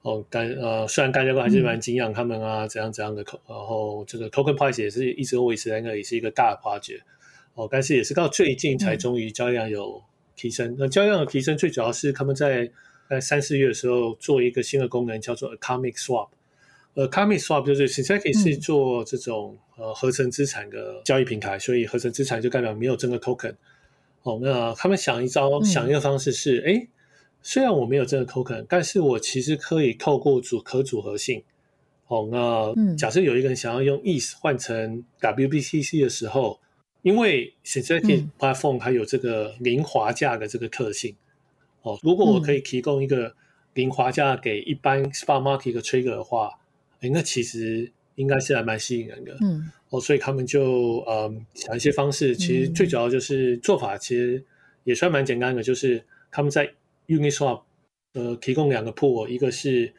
[0.00, 7.02] 哦，但呃，虽然大家都还是蛮敬仰他们啊，怎样怎样的，然后这个 token price 也是一直维持在那里，是一个大的 project。
[7.54, 10.02] 哦，但是也是到最近才终于交易量有
[10.36, 10.72] 提升。
[10.72, 12.70] 嗯、那交易量的提升，最主要是他们在
[13.10, 16.28] 在三四月的时候做一个新的功能，叫做 atomic swap。
[16.94, 23.54] 呃，atomic swap 就是 Synthetix 是做这种、嗯、呃合成资产的交易平台，所以合成资产就代表没有真的 token。
[24.22, 26.86] 哦，那他们想一招，嗯、想一个方式是，哎，
[27.42, 31.42] 虽然我没有真的 token，但是我其实可以透过组可组合性。
[32.08, 36.60] 哦，那假设有一个人想要用 ETH 换成 WBTC 的时候，
[37.02, 41.14] 因为 synthetic Platform 它有这个零滑价的这个特性。
[41.82, 43.34] 哦，如果我可以提供一个
[43.74, 46.58] 零滑价给一般 Spot Market 的 Trader 的话，
[47.00, 47.92] 哎，那其实。
[48.16, 54.44] 应该是还蛮吸引人的，嗯，哦，所以他们就嗯想一些方式，其实最主要就是做法，其实
[54.84, 56.70] 也算蛮简单的，就是他们在
[57.08, 57.62] Uniswap
[58.12, 59.90] 呃提供两个 pool，一个是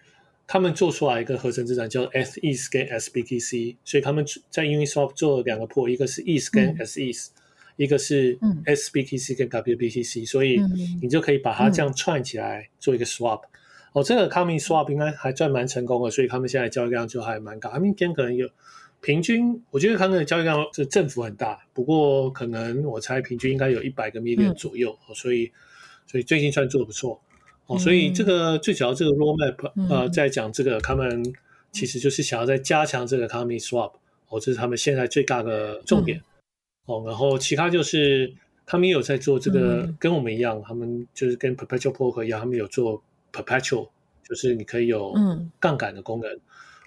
[0.46, 7.28] 他们做出来一个合成资产叫 sETH 跟 sBTC，所以他们在 Uniswap 做了两个 pool，一个是 ETH 跟 sETH，
[7.78, 10.60] 一个是 sBTC 跟 WBTC，所以
[11.02, 13.42] 你就可以把它这样串起来做一个 swap。
[13.94, 17.70] 哦，这个 atomic swap 应该还算蛮成功的，所以他们现在交易量就还蛮高。
[17.70, 18.50] 他们今天可能有
[19.02, 25.52] 平均，我觉得他们的交易量是振幅很大，不过可能我猜平均应该有一百个 million 左右，嗯、所以
[26.08, 27.22] 所以最近算做的不错。
[27.68, 31.24] 哦，所以这个最主要这个 roadmap、嗯、呃，在讲这个他们
[31.72, 33.94] 其实就是想要再加强这个 atomic swap，
[34.30, 36.18] 哦，这是他们现在最大的重点。
[36.18, 36.24] 嗯、
[36.88, 38.34] 哦，然后其他就是
[38.66, 43.02] 他们也有在做这个，嗯、跟我们一样，他们就是跟 perpetual poker 一样，他们有做。
[43.36, 43.90] Perpetual
[44.30, 45.12] 就是你可以有
[45.60, 46.32] 杠杆的功能，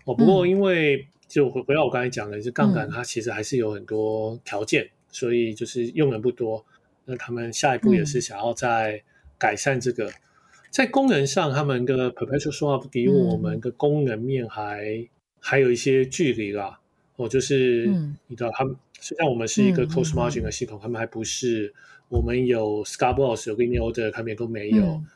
[0.05, 6.65] 哦、嗯，不过因为就回回到我刚才讲的，就杠杆它其实还是有很多条件，嗯、所以就是用人不多。
[7.05, 9.03] 那他们下一步也是想要在
[9.37, 10.13] 改善这个，嗯、
[10.77, 15.09] 在功能上，他们的 Perpetual Swap 给我们的功能面还、嗯、
[15.41, 16.79] 还有一些距离啦。
[17.17, 17.87] 哦，就是
[18.27, 21.73] 你知道，他们虽然我们是一个 Close Margin 的系统，嗯、他们还不是
[22.11, 24.85] 我们有 Scalable 有 Linear Order，他们也都没有。
[24.85, 25.07] 嗯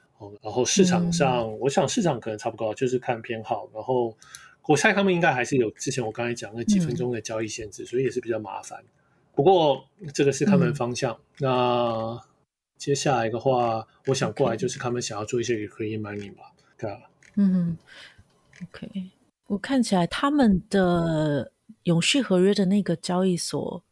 [0.43, 3.69] 然后市场上，嗯、我想市场可能差不多，就是看偏好。
[3.75, 4.17] 然后
[4.67, 8.83] 我猜他们应该还是有之前我刚才讲那几分钟的交易限制，嗯、所以也是比较麻烦。
[9.35, 11.13] 不过这个是他们方向。
[11.13, 12.21] 嗯、那
[12.81, 16.45] 接下来的话，我想过来就是他们想要做一些 Recurring Mining 吧，
[16.79, 16.99] 对啊。
[17.37, 17.77] 嗯
[18.63, 19.11] ，OK。
[19.49, 23.83] 我看起来他们的永续合约的那个交易所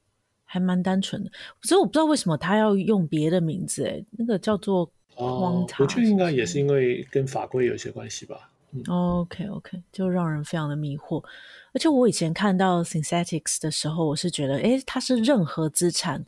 [0.45, 4.91] 还蛮单纯的，所以我不知道为什么他要用别的名字，哎，那个叫做。
[5.17, 8.51] 哦，我觉得应该也是因为跟法规有一些关系吧。
[8.71, 11.23] 嗯、OK OK，就让人非常的迷惑。
[11.75, 16.25] 而且我以前看到 Synthetics 的时候，我是觉得，诶，它是任何资产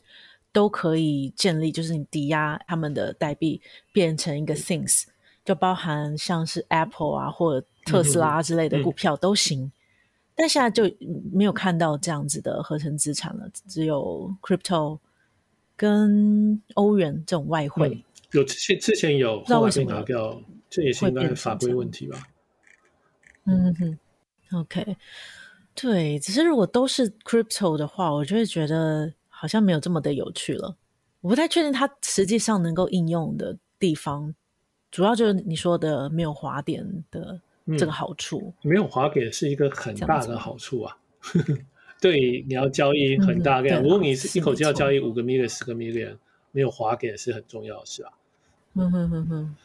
[0.51, 3.61] 都可以建立，就是你抵押他们的代币
[3.91, 5.05] 变成一个 Things，
[5.43, 9.63] 就包含像是 Apple 啊或者特斯拉之类的股票都行。
[9.63, 9.71] 嗯嗯、
[10.35, 10.83] 但现在就
[11.31, 14.99] 没有看到这样子的合成资产了，只有 Crypto
[15.75, 17.89] 跟欧元这种外汇。
[17.89, 22.17] 嗯有之前之前有，后来被拿掉，这也是应该法规问题吧？
[23.43, 23.99] 嗯哼
[24.53, 24.95] ，OK，
[25.75, 30.77] 对，只是如果都是 crypto 的话，我就会觉得好像没有这么的有趣了。
[31.21, 34.35] 我不太确定它实际上能够应用的地方，
[34.91, 37.41] 主要就是你说的没有滑点的
[37.75, 38.53] 这个好处。
[38.61, 40.95] 嗯、没有滑点是一个很大的好处啊！
[41.99, 46.15] 对，你要交易很大量，嗯、如果你是一口气要交易五个 million、十个 million，
[46.51, 48.13] 没有滑点是很重要的事啊。
[48.75, 49.55] 嗯哼哼哼，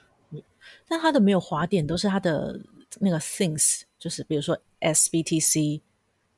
[0.88, 2.58] 但它的没有滑点，都是它的
[2.98, 5.82] 那个 things，就是比如说 SBTC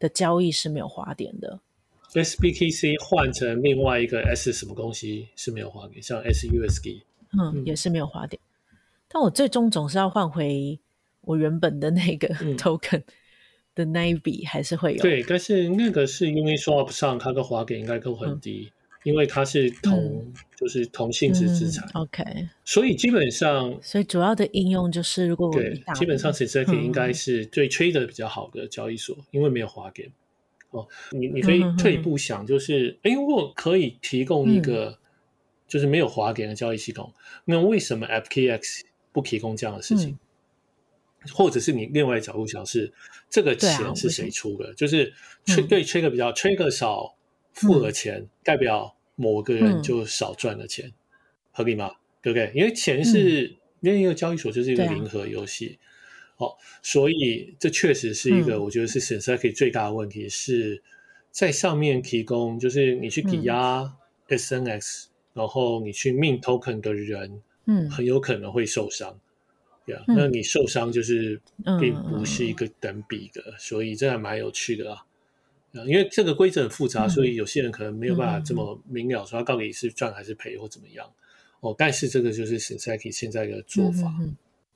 [0.01, 1.61] 的交易是没有滑点的。
[2.13, 7.67] SBTC 换成另外一个 S 什么东西是没有划点，像 SUSD，嗯，嗯。
[7.67, 8.41] 也是没有划点。
[9.09, 10.79] 但我最终总是要换回
[11.23, 13.03] 我原本的那个 token
[13.75, 15.03] 的那一笔，还是会有。
[15.03, 18.71] 对，但是那个是因为 Uniswap 上它的滑点应该都很低。
[18.71, 18.73] 嗯
[19.05, 22.25] 因为它是同，嗯、就是同性质资产，嗯，OK，
[22.65, 30.11] 所以基本上，所以主要的应用就是，如果我对，基本上 Synthetix 应该是对 trader 比较好的交易所，嗯、因为没有滑点，
[30.71, 34.99] 哦，你你可以退一步想，就是哎、嗯，如果可以提供一个
[35.67, 40.11] 就是没有滑点的交易系统，嗯、那为什么 FTX 不提供这样的事情？
[40.11, 42.93] 嗯、或者是你另外角度想是
[43.31, 44.69] 这个钱是谁出的？
[44.69, 45.13] 啊、就是
[45.47, 47.17] 吹对吹个比较吹个少
[47.55, 50.93] 付了钱，嗯、代表某个人就少赚了钱，嗯、
[51.51, 51.93] 合理吗？
[52.21, 52.53] 对不对？
[52.55, 55.79] 因为钱是、嗯、因为一个交易所就是一个零和游戏。
[56.39, 60.81] 哦，所以这确实是一个，我觉得是 Synthetic 最大的问题，是
[61.33, 63.93] 在上面提供，就是你去抵押
[64.29, 69.19] SNX，然后你去 mint token 的人，嗯，很有可能会受伤，
[69.85, 71.41] 对啊，那你受伤就是
[71.81, 75.05] 并不是一个等比的，所以这还蛮有趣的啊，
[75.87, 81.11] 因为这个规则很复杂，所以有些人可能没有办法这么明了说他到底是赚还是赔或怎么样，
[81.59, 84.15] 哦，但是这个就是 Synthetic 现在的做法。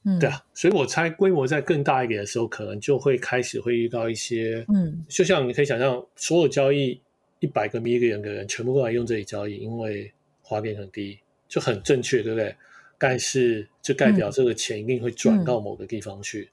[0.05, 7.01] 嗯，对啊，所以我猜规模在更大一点的时候，可能就会开始会遇到一些，嗯，就像你可以想象，所有交易
[7.38, 10.12] 一百个 million 的人全部过来用这里交易，因为
[10.43, 12.55] 滑点很低，就很正确，对不对？
[12.99, 16.49] 但是就代表这个钱一定会转到某个地方去，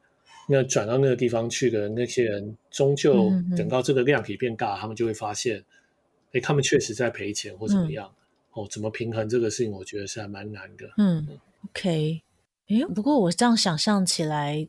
[0.47, 5.63] 嗯、那转到那个地方去的那些人，终究等到这个量体变大，他们就会发现，
[6.33, 8.07] 哎，他们确实在赔钱或怎么样，
[8.55, 10.85] 嗯、哦，怎么平衡这个事情，我觉得是还蛮难的。
[10.97, 12.21] 嗯，嗯，OK。
[12.69, 14.67] 诶，不过我这样想象起来，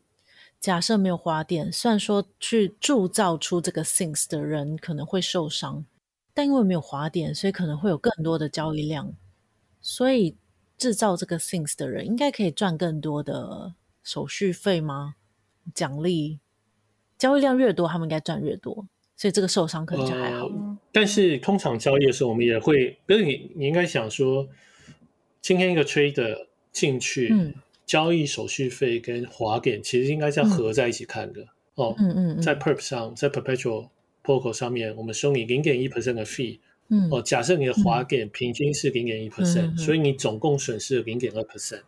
[0.59, 5.85] 假设没有滑点，虽然说去铸造出这个 things 的人可能会受伤，
[6.33, 9.13] 但因为没有滑点，所以可能会有更多的交易量，
[9.81, 10.35] 所以
[10.79, 15.13] 制造这个 things 的人应该可以赚更多的手续费吗？
[15.75, 16.39] 奖励
[17.19, 20.47] 交易量越多，他们应该赚越多，所以这个受伤可能就还好。
[20.47, 24.47] 呃，但是通常交易的时候，我们也会，可是你你应该想说，
[25.39, 27.53] 今天一个 trader 进去，嗯。
[27.91, 31.95] 交易手续费跟滑点其实应该是要合在一起看的、嗯、哦。
[31.99, 33.89] 嗯嗯，嗯在 Perp 上，在 Perpetual
[34.23, 36.57] Protocol 上面，我们收你零点一 percent 的 fee。
[36.87, 41.81] 嗯哦，假设你的滑点平均是零点一 percent，所以你总共损失了零点二 percent。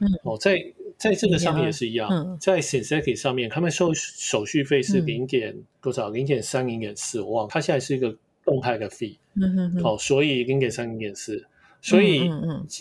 [0.00, 0.62] 嗯哦，在
[0.98, 6.10] 在这个上面也是一样，嗯、在 Synthetic 上面，他们收手续费是零点多少？
[6.10, 7.50] 零点三、零点四，我忘了。
[7.50, 9.16] 它现在是一个动态的 fee。
[9.32, 9.82] 嗯嗯嗯。
[9.82, 11.42] 哦，所以零点三、零点四。
[11.80, 12.28] 所以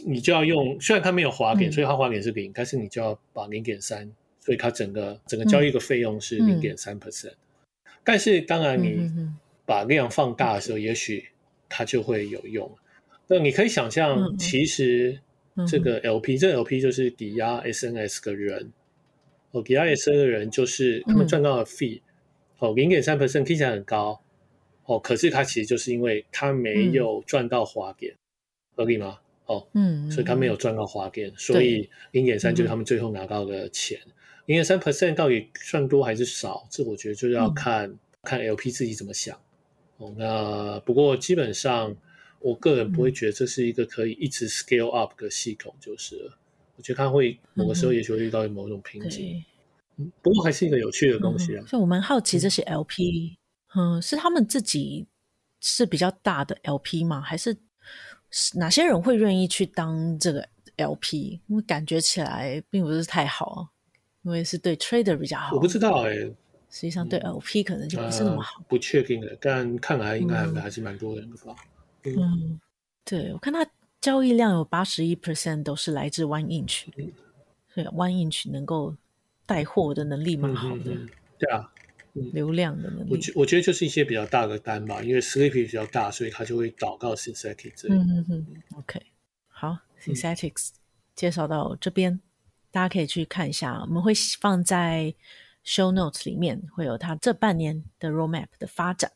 [0.06, 7.34] 你就要用，虽然它没有滑点，所以它滑点是零，但是你就要把零点三，所以它整个整个交易的费用是零点三 percent。
[8.04, 9.12] 但是当然你
[9.66, 11.28] 把量放大的时候，也许
[11.70, 12.70] 它就会有用。
[13.28, 15.20] 那你可以想象，其实
[15.68, 18.72] 这个 LP，这个 LP 就是抵押 SNS 的人，
[19.52, 22.02] 哦，抵押 SNS 的人就是他们赚到的 fee，
[22.58, 24.20] 哦，零点三 percent 听起来很高，
[24.86, 28.16] 哦，可是它其实就是因为他没有赚到滑点。
[28.78, 29.18] 合理吗？
[29.48, 33.98] 哦，嗯，所以他没有赚到滑点，所以零点三就是他们最后拿到的钱。
[34.46, 36.68] 零点三 percent 到底算多还是少？
[36.70, 39.40] 这我觉得就要看、嗯、看 LP 自己怎么想。
[39.98, 41.96] 哦，那不过基本上，
[42.40, 46.38] 我个人不会觉得这是一个可以一直 scale up 的系统，就是了。
[46.76, 49.42] 我觉得他会某个时候也许会遇到某种瓶颈。
[49.96, 51.66] 嗯，不过还是一个有趣的东西啊。
[51.66, 53.38] 所以我们好奇，这些 LP，
[53.76, 55.08] 嗯，是他们自己
[55.62, 57.22] 是比较大的 LP 吗？
[57.22, 57.58] 还是？
[58.56, 60.48] 哪些人会愿意去当这个
[60.78, 61.40] LP？
[61.48, 63.68] 因为感觉起来并不是太好，
[64.22, 65.56] 因为是对 trader 比较好。
[65.56, 66.36] 我不知道哎、欸，
[66.70, 68.60] 实际上对 LP 可能就不是那么好。
[68.60, 71.56] 呃、不确定的，但看来应该还还是蛮多人的吧。
[72.04, 72.62] 嗯，嗯
[73.04, 73.66] 对，我看他
[74.02, 77.12] 交易量有八十一 percent 都是来自 One Inch，、嗯、
[77.74, 78.96] 所以 One Inch 能够
[79.46, 80.96] 带货的能力蛮好的。
[81.38, 81.72] 对啊。
[82.34, 87.94] 流量的能力，我觉我觉得就是一些比较大的单吧，因为 Sleepy 比较大，所以它就会祷告 Synthetic 这里。
[87.96, 88.46] 嗯嗯嗯
[88.78, 89.02] ，OK，
[89.48, 90.74] 好，Synthetics、嗯、
[91.16, 92.20] 介绍到这边，
[92.72, 95.14] 大家可以去看一下，我们会放在
[95.66, 99.12] Show Notes 里面，会有它这半年的 Roadmap 的发展。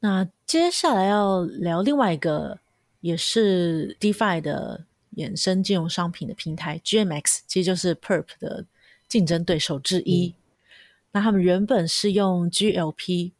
[0.00, 2.58] 那接下来要聊另外一个，
[3.00, 4.84] 也是 DeFi 的
[5.16, 8.64] 衍生金融商品的平台 GMX，其实就是 Perp 的
[9.08, 10.28] 竞争对手之一。
[10.28, 10.34] 嗯
[11.12, 13.32] 那他们原本是用 GLP，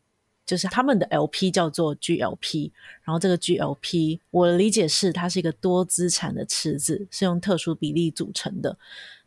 [0.45, 2.73] 就是他们的 LP 叫做 GLP，
[3.05, 8.77] 然后这个 GLP 我理解是它是一个多资产的池子，是用特殊比例组成的。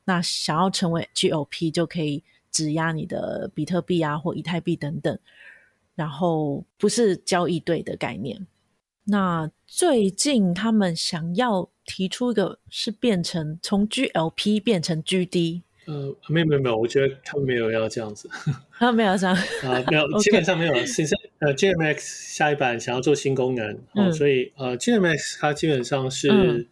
[0.04, 2.22] 那想要成为 GLP 就可以
[2.52, 5.18] 质押你的比特币啊或以太币等等，
[5.96, 8.46] 然后不是交易对的概念。
[9.06, 15.62] 那最近他们想要提出一个是变成从 GLP 变成 GD。
[15.86, 18.30] 呃，没有没有没有，我觉得他们没有要这样子。
[18.72, 20.86] 他没有这样 啊，没有，基本上没有。
[20.86, 21.98] 现在呃，GMX
[22.36, 26.68] 下一版想要做新功能，哦，所以呃，GMX 它基本上是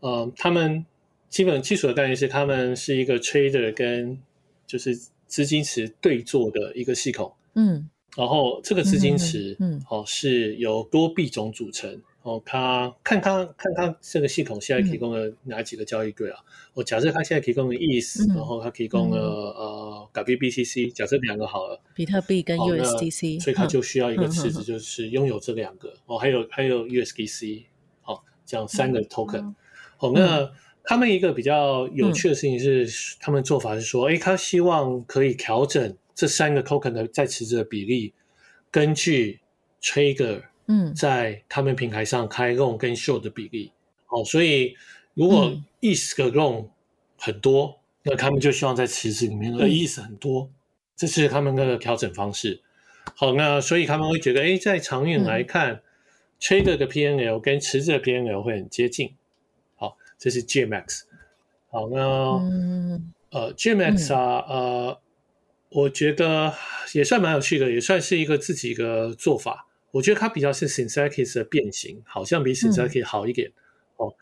[0.00, 0.84] 呃，他们
[1.28, 4.18] 基本基础的概念是，他们是一个 trader 跟
[4.66, 4.94] 就是
[5.26, 7.32] 资金池对做的一个系统。
[7.54, 12.00] 嗯，然后这个资金池，嗯，哦，是由多币种组成。
[12.24, 16.40] 哦，他看他看他这个系统现在提供了哪几个交易对啊？
[16.72, 25.92] 我假设他现在提供了 ETH，然后他提供了呃 WBCC，假设两个好了，比特币跟 USDC，所以他就需要一个池子，就是拥有这两个。
[26.06, 27.64] 哦，还有还有 USDC，
[28.00, 29.52] 好，这样三个 token。
[29.98, 30.50] 好，那
[30.82, 38.14] 他们一个比较有趣的事情是，他们做法是说，哎，他希望可以调整这三个 token 的在池子的比例，
[38.70, 39.40] 根据
[39.82, 40.44] trigger。
[40.66, 43.70] 嗯，在他们平台上开 long 跟 short 的比例，
[44.08, 44.74] 哦，所以
[45.14, 46.68] 如果 ETH 的 long
[47.18, 50.50] 很多，嗯、那他们就希望在池子里面的 ETH 很多，嗯、
[50.96, 52.60] 这是他们的调整方式。
[53.14, 55.82] 好，那所以他们会觉得，哎，在长远来看、嗯、
[56.40, 59.14] ，trader 的 PNL 跟池子的 PNL 会很接近。
[59.76, 61.02] 好，这是 G Max。
[61.70, 61.98] 好，那、
[62.38, 65.00] 嗯、呃，G Max 啊，嗯、呃，
[65.68, 66.54] 我觉得
[66.94, 69.66] 也算蛮有趣的，也算是一个自己的做法。
[69.94, 73.48] 我觉得它比较是 Synthetix 的变形，好像比 Synthetix 好一点。
[73.48, 73.54] 嗯、
[73.98, 74.14] 哦，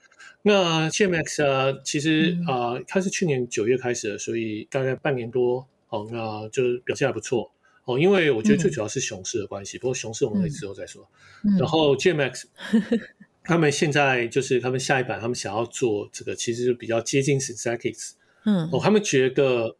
[0.43, 7.51] 那 GMX 啊，其实啊、它是去年九月开始的，所以大概半年多，哦，那就表现还不错。
[7.87, 11.09] 哦，因为我觉得最主要是熊市的关系，嗯、不过熊市我们之后再说。
[11.45, 12.45] 嗯、然后 GMX，
[13.43, 18.11] 他们现在就是他们下一版，他们想要做这个，其实就比较接近 Synthetix。
[18.45, 19.75] 嗯，哦，他们觉得，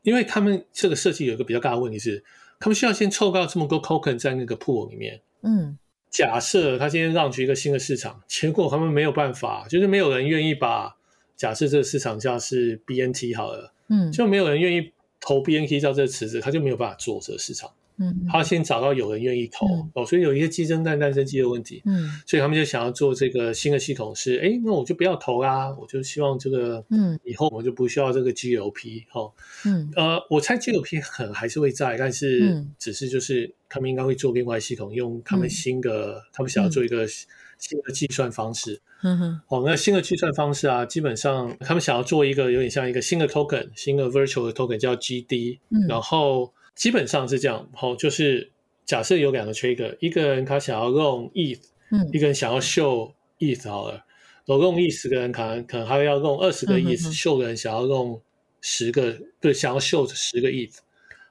[0.00, 2.24] 因为他们这个设计有一个比较大的问题是。
[2.58, 5.20] 他们需要先凑到这么多 token 在那个 pool 里面。
[5.42, 5.76] 嗯，
[6.10, 10.96] 假设他今天让出一个新的市场，结果他们没有办法，就是没有人愿意把
[11.36, 17.70] 假设这个市场价是 BNT 好了，嗯，就没有人愿意投 BNT 到这个池子，他就没有办法做这个市场。
[17.98, 21.82] 嗯，他先找到有人愿意投、嗯、哦，所以有一些鸡生蛋蛋生鸡的问题。
[21.86, 29.32] 嗯，所以他们就想要做这个新的系统是，哎，那我就不要投啦，我就希望这个，嗯，以后我就不需要这个 GLP 哈。
[29.64, 38.82] 嗯，呃，我猜 GLP 可能还是会在，但是只是就是他们应该会做另外系统，用他们新的，嗯、他们想要做一个新的计算方式。
[39.02, 46.52] 嗯哼，哦，那新的计算方式啊，基本上他们想要做一个有点像一个新的 token，新的 virtual 的 token 叫 GD，嗯，然后。
[46.76, 48.52] 基本上是这样，好，就是
[48.84, 54.04] 假设有两个 trigger，一个人他想要用 ETH，嗯，一个人想要秀 ETH 好了，
[54.46, 58.20] 我用 ETH 个人可能可能还要用二十个 ETH，秀的人想要用
[58.60, 60.76] 十个，对，想要秀十个 ETH，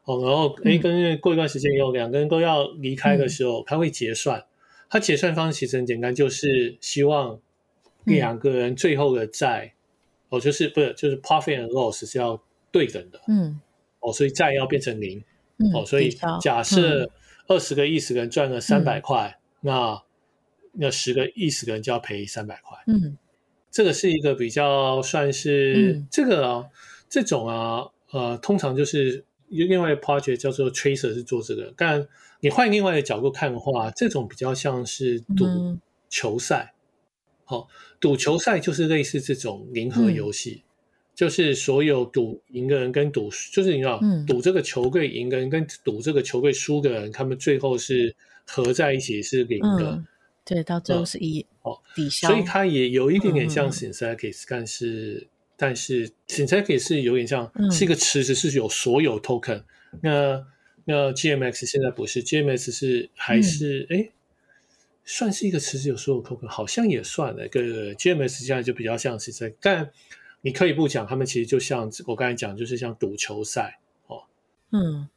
[0.05, 4.43] 哦，然后诶，跟过一段时间以后，两个人都要离开的时候，他会结算，
[4.89, 7.39] 他结算方式其实很简单，就是希望
[8.05, 9.75] 两个人最后的债，
[10.29, 12.41] 哦，就是不是就是 profit and loss 是要
[12.71, 13.61] 对等的，嗯，
[13.99, 15.23] 哦，所以债要变成零。
[15.73, 16.09] 哦，所以
[16.41, 17.09] 假设
[17.47, 20.03] 二十个 ETH 的人赚了三百块，嗯、那
[20.73, 22.77] 那十个 ETH 的人就要赔三百块。
[22.87, 23.17] 嗯，
[23.71, 26.65] 这个是一个比较算是、嗯、这个啊，
[27.09, 31.73] 这种啊，呃，通常就是另外一个 project 叫做 Tracer 是做这个。
[31.77, 32.05] 但
[32.41, 35.79] 你换另外一个角度看的话，这种比较像是赌
[36.09, 36.73] 球赛。
[37.45, 40.64] 好、赌球赛就是类似这种零和游戏。
[41.15, 48.13] 嗯就是所有赌赢的人跟赌，就是你知道，赌这个球队赢的人跟赌这个球队输的人，他们最后是
[48.45, 50.03] 合在一起是零的。
[50.43, 52.27] 对，到最后是一哦抵消。
[52.27, 59.63] 所以它也有一点点像 Synthetix，但是但是 Synthetix 是有点像是一个池子，是有所有 token。
[60.01, 60.45] 那
[60.83, 64.09] 那 GMX 现在不是，GMX 是还是哎，
[65.05, 67.47] 算是一个池子有所有 token，好像也算了。
[67.47, 69.89] 个 GMX 现在就比较像是在但。
[70.45, 74.21] 你可以不讲，他们其实就像我刚才讲，就是像赌球赛哦。
[74.71, 75.09] 嗯，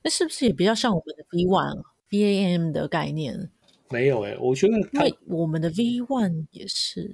[0.00, 3.50] 那是不是也比较像我们的 V One VAM 的概念？
[3.90, 7.10] 没有诶、欸，我觉得因为我们的 V One 也是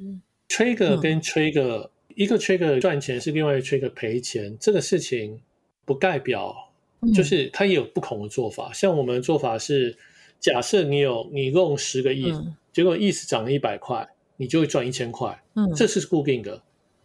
[0.50, 5.40] Trigger 跟 Trigger，、嗯、一个 Trigger 赚钱是另外一个 Trigger 赔钱，这个事情
[5.86, 6.54] 不代表
[7.14, 8.68] 就是它也有不同的做法。
[8.70, 9.96] 嗯、像我们的做法是，
[10.38, 16.62] 假设你有你用十个亿，嗯、结果 ETH 涨了一百块，你就会赚一千块，嗯，这是固定的。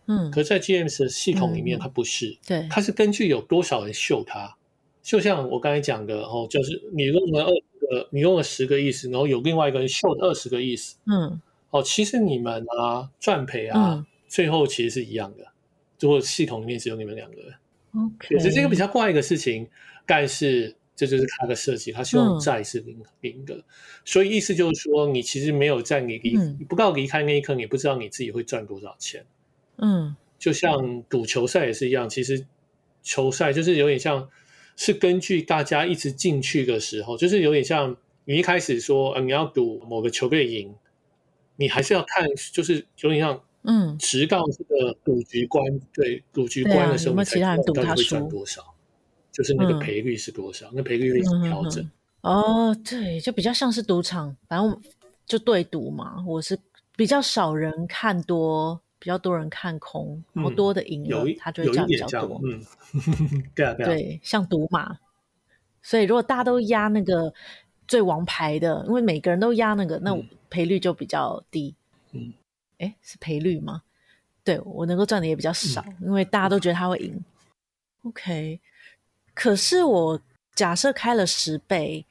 [0.07, 4.55] 嗯，可是在 GMS 的系统里面，它不是，嗯、对，它是根据有多少人秀它，
[5.01, 11.41] 就像我刚才讲的哦，就是你用了二十个，你用了十个 ETH，然后有另外一个人秀二十个 ETH，嗯，
[11.71, 15.45] 哦，其实你们啊赚赔啊，嗯、最后其实是一样的，
[15.99, 17.53] 如果系统里面只有你们两个人
[17.95, 19.67] ，OK，也是这个比较怪的事情，
[20.05, 23.63] 但是这就是它的设计，它希望债是零零的，嗯、
[24.05, 29.25] 所以意思就是说，你其实没有在你离，嗯、你不告离开那一刻，你不知道你自己会赚多少钱。
[29.77, 32.45] 嗯，就像赌球赛也是一样，其实
[33.03, 34.29] 球赛就是有点像
[34.75, 37.95] 是根据大家一直进去的时候，就是有点像
[38.25, 40.73] 你一开始说，呃，你要赌某个球队赢，
[41.55, 45.63] 你还是要看，就是有点像，嗯，直到这个赌局关，
[45.93, 48.73] 对，赌局关的时候，你才知道到底会赚多少，
[49.31, 51.89] 就是那个赔率是多少，那赔率会调整。
[52.21, 54.81] 哦，对，就比较像是赌场，反正
[55.27, 56.23] 就对赌嘛。
[56.27, 56.57] 我是
[56.95, 62.41] 比较少人看多，比较多人看空，然后多的赢了，它就会赚比较多。
[62.43, 62.63] 嗯，
[63.55, 64.97] 对啊，对啊，对，像赌马。
[65.81, 67.33] 所以如果大家都压那个
[67.87, 70.15] 最王牌的，因为每个人都压那个，那
[70.49, 71.75] 赔率就比较低。
[72.11, 72.33] 嗯，
[72.79, 73.83] 哎，是赔率吗？
[74.43, 77.23] 对，我能够赚的也比较少，嗯，因为大家都觉得他会赢。
[78.03, 78.59] OK，
[79.33, 80.21] 可是我
[80.53, 82.05] 假设开了十倍。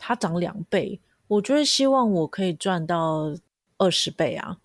[0.00, 3.34] 它涨两倍，我就会希望我可以赚到
[3.78, 4.56] 二十倍啊！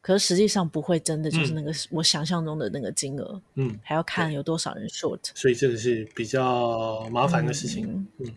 [0.00, 7.86] 可是实际上不会真的就是那个我想象中的那个金额，嗯，还要看有多少人 short，所以这个是比较麻烦的事情。
[7.86, 8.34] 嗯，嗯，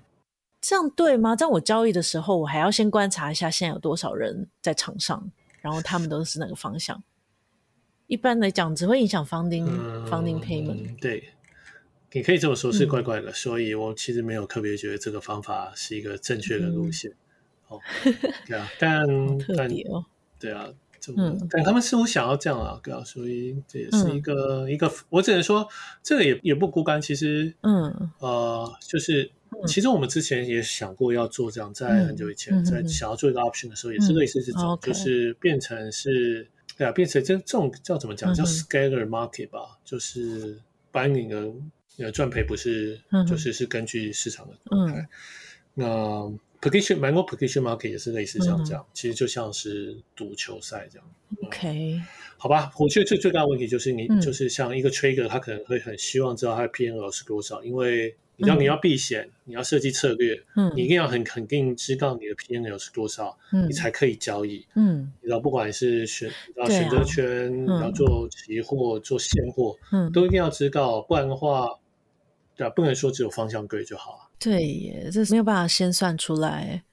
[0.62, 1.36] 这样对吗？
[1.36, 7.02] 在我交易的时候，我还要先观察一下现在有多少人在场上，然后他们都是哪个方向。
[8.08, 11.00] 一般来讲，只会影响 funding、嗯、funding payment。
[11.00, 11.30] 对。
[12.16, 17.12] 你可以这么说，是怪怪的，嗯，所以我其实没有特别觉得这个方法是一个正确的路线。
[17.70, 17.82] 哦，
[18.46, 19.08] 对啊，但
[19.58, 19.68] 但
[20.38, 20.72] 对啊，
[21.04, 25.68] 这么，嗯，但他们似乎想要这样啊，对啊，所以这也是一个，嗯，一个，我只能说
[26.02, 27.02] 这个也也不孤单。
[27.02, 29.30] 其实，嗯，呃，就是
[29.68, 36.48] 其实我们之前也想过要做这样，在很久以前，嗯，在想要做一个 option 的时候，也是类似这种，嗯，就是变成是，
[36.78, 40.58] 对啊，变成这这种叫怎么讲，叫 scalar market 吧，就是
[40.92, 41.52] 把你的。
[42.00, 43.00] 呃，赚赔不是，
[43.30, 44.98] 就是是根据市场的状态。
[44.98, 45.08] 嗯、
[45.76, 46.34] 那
[46.64, 51.08] prediction 蛮多 prediction market 也是类似像这样，嗯，其实就像是赌球赛这样。
[51.46, 52.00] OK，
[52.38, 64.66] 好吧，我觉得最最大的问题就是你，嗯、就是像一个 trader，他可能会很希望知道他的 PNL 是多少，因为你知道你要避险，嗯，你要设计策略，嗯，你一定要很肯定知道你的 PNL 是多少，嗯，你才可以交易。
[64.76, 71.68] 嗯，你知道不管是选然后选择权，然后做期货，做现货，嗯，都一定要知道，不然的话。
[72.56, 74.30] 对啊，不能说只有方向对就好啊。
[74.44, 76.84] 对耶，这是没有办法先算出来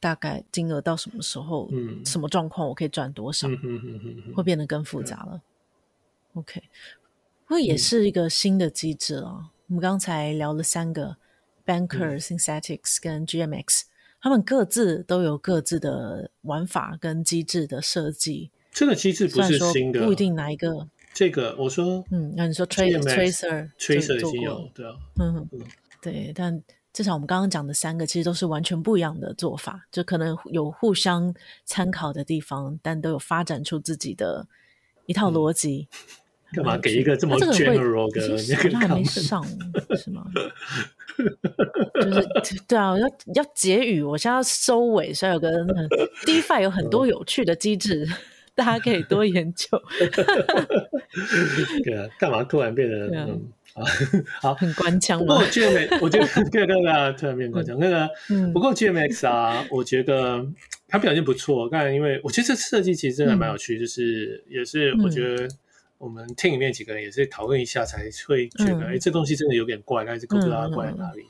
[0.00, 5.42] 大概金额到什么时候，嗯，什么状况我可以赚多少，嗯嗯嗯嗯，会变得更复杂了。
[6.32, 6.62] OK，
[7.46, 9.50] 不过也是一个新的机制啊、嗯。
[9.68, 11.16] 我们刚才聊了三个
[11.64, 13.82] ，Banker、嗯、Synthetics 跟 GMX，
[14.20, 18.50] 他们各自都有各自的玩法跟机制的设计。
[18.70, 20.88] 这个机制不是新的，不一定哪一个。
[21.12, 25.60] 这个我说，嗯，那你说 Tracer Tracer 已经有，对啊，嗯嗯，
[26.02, 26.60] 对，但
[26.94, 31.34] 至少我们刚刚讲的三个其实都是完全不一样的做法，就可能有互相
[31.66, 34.46] 参考的地方，但都有发展出自己的
[35.06, 35.88] 一套逻辑。
[36.52, 38.28] 干嘛给一个这么 general 的？
[38.48, 39.44] 那个还没上
[39.96, 40.24] 是吗？
[42.00, 42.12] 就
[42.44, 45.50] 是对啊，要要结语，我现在要收尾，所以有个
[46.24, 48.06] DeFi 有很多有趣的机制。
[48.54, 49.66] 大家可以多研究。
[51.82, 53.84] 对啊，干嘛突然变得 嗯啊
[54.40, 55.18] 好很官腔？
[55.18, 57.76] 不过 GMX， 我觉得对对对，突然变官腔。
[57.78, 58.08] 那个
[58.52, 60.46] 不过 GMX 啊，我觉得
[60.88, 61.68] 他表现不错。
[61.68, 65.48] 刚才因为我觉得这设计其实真的蛮有趣，就是也是我觉得
[65.98, 71.24] 我们 team 里面几个人也是讨论一下才会觉得，哎，这东西真的有点怪，但是不知道它怪在哪里。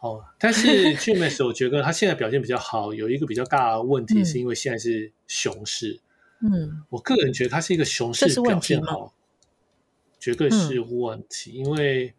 [0.00, 6.00] 哦，但是 GMX 我觉得它现在表现比较好，有一个比较大的问题是因为现在是熊市。
[6.40, 9.12] 嗯，我个人觉得它是一个熊市表现好，
[10.18, 11.52] 绝对是问题。
[11.52, 12.12] 因为，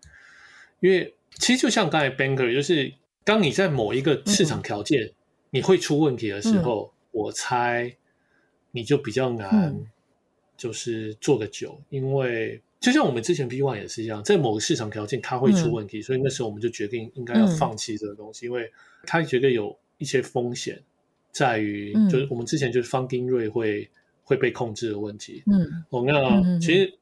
[0.79, 2.93] 因为其实就像刚才 Banker，就是
[3.23, 5.11] 当你在某一个市场条件
[5.49, 7.95] 你会出问题的时候，我猜
[8.71, 9.79] 你就比较难，
[10.57, 11.81] 就是做个久。
[11.89, 18.71] 因为就像我们之前 B One 也是一样，在某个市场条件它会出问题，所以那时候我们就决定应该要放弃这个东西，因为
[19.03, 20.81] 它觉得有一些风险
[21.31, 23.89] 在于，就是我们之前就是 funding rate 会。
[24.29, 25.41] 会被控制的问题。
[25.47, 26.98] 嗯，哦，那其实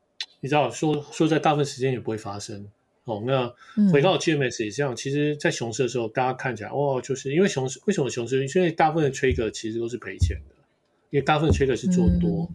[0.47, 2.65] 你知道，说说在大部分时间也不会发生。
[3.03, 3.53] 哦，那
[3.91, 4.95] 回到 GMS 也这样。
[4.95, 8.45] 其实，在熊市的时候，大家看起来，哦，就是因为熊市，为什么熊市？
[8.47, 10.55] 因为大部分的 trader 其实都是赔钱的，
[11.09, 12.49] 因为大部分 trader 是做多，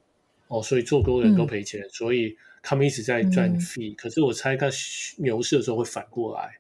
[0.49, 3.95] 哦，所以做多的人都赔钱，所以他们一直在赚 fee。
[3.95, 4.71] 可是我猜，看
[5.19, 6.59] 牛市的时候会反过来，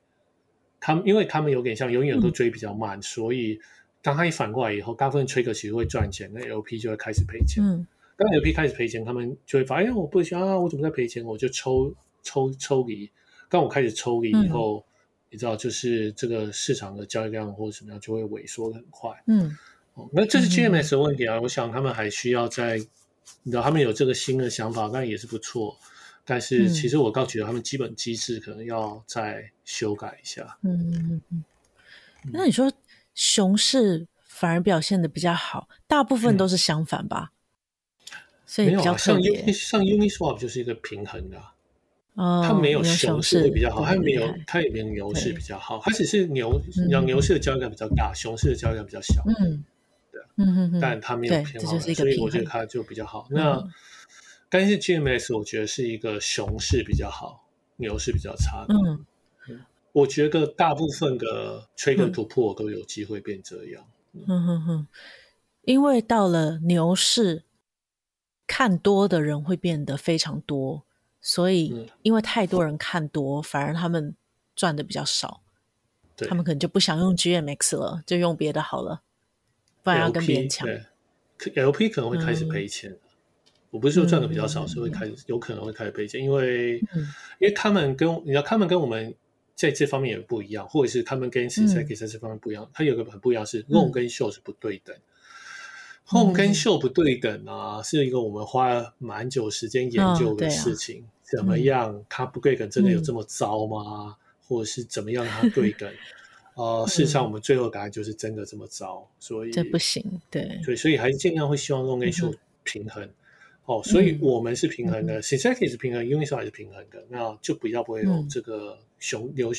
[0.81, 3.59] 他们因为他们有点像永远都追比较慢，所以
[4.03, 7.63] 当他一反过来以后，大部分 trader 其实会赚钱，那 LP 就会开始赔钱。
[7.65, 7.87] 嗯。
[8.23, 11.25] 当 LP 开始赔钱，他们就会发现，哎，我不行啊，我怎么在赔钱？
[11.25, 11.93] 我就抽
[12.23, 13.11] 抽抽离。
[13.49, 14.85] 当我开始抽离以后，嗯，
[15.31, 19.11] 你知道，就是这个市场的交易量或者什么样就会萎缩的很快。
[19.27, 19.57] 嗯，
[19.95, 21.41] 哦，那这是 GMS 的问题啊。
[21.41, 22.77] 我想他们还需要在，
[23.43, 25.77] 你知道，他们有这个新的想法，但也是不错。
[26.25, 30.57] 但是其实我倒觉得他们基本机制可能要再修改一下。
[30.63, 31.45] 嗯嗯嗯嗯。
[32.33, 32.73] 那你说
[33.13, 37.33] 熊市反而表现的比较好，大部分都是相反吧？
[37.33, 37.42] 嗯
[38.59, 41.39] 没有啊，像 Uni 像 Uniswap 就是一个平衡的，
[42.15, 49.23] 哦，它没有熊市会比较好，它没有它也没有牛市比较好，它只是牛让牛市的交易量比较大，熊市的交易量比较小。
[49.41, 49.65] 嗯，
[50.11, 53.27] 对，嗯嗯但它没有偏好，所以我觉得它就比较好。
[53.31, 53.63] 那
[54.49, 58.75] 但是 GMS 我觉得是一个熊市比较好，牛市比较差的。
[58.75, 59.07] 嗯。
[59.93, 63.85] 我觉得大部分的 trader 突破都有机会变这样。
[64.27, 64.87] 嗯哼哼，
[65.67, 67.45] 因为到了牛市，
[68.47, 70.85] 看多的人会变得非常多，
[71.21, 74.15] 所以因为太多人看多，反而他们
[74.55, 75.43] 赚的比较少。
[76.17, 79.03] 对，他们可能就不想用 GMX 了，就用别的好了，
[79.83, 80.67] 不然要跟别人抢。
[80.67, 80.85] 对
[81.55, 82.91] ，LP 可能会开始赔钱。
[82.91, 82.99] 嗯、
[83.71, 87.03] 我不是说赚的比较少，是会开始有可能会开始赔钱，因为、嗯、
[87.39, 89.15] 因为他们跟你知道，他们跟我们。
[89.55, 92.69] 在这方面也不一样，或者是他们跟 Synthetic 在这方面不一样。
[92.73, 94.97] 它、嗯、有个很不一样是 Long 跟 Short 是不对等。
[96.15, 101.01] 嗯、跟 Short 不对等啊，是一个我们花了蛮久时间研究的事情。
[101.03, 102.69] 哦啊、怎么样它不对等？
[102.71, 104.07] 真的有这么糟吗？
[104.09, 104.15] 嗯、
[104.47, 105.91] 或者是怎么样它对等？
[106.55, 110.05] 呃，事实上我们最后答案就是真的这么糟，所以这不行。
[110.31, 113.03] 对，对，所以还是尽量会希望 Long 跟 Short 平衡。
[113.05, 113.15] 嗯、
[113.65, 118.77] 哦，所以我们是平衡的、嗯、，Synthetic 是平衡，Uniswap 也是平衡的，那就比较不会有这个。
[118.79, 119.53] 嗯熊牛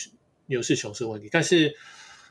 [0.46, 1.76] 牛市熊市问题，但是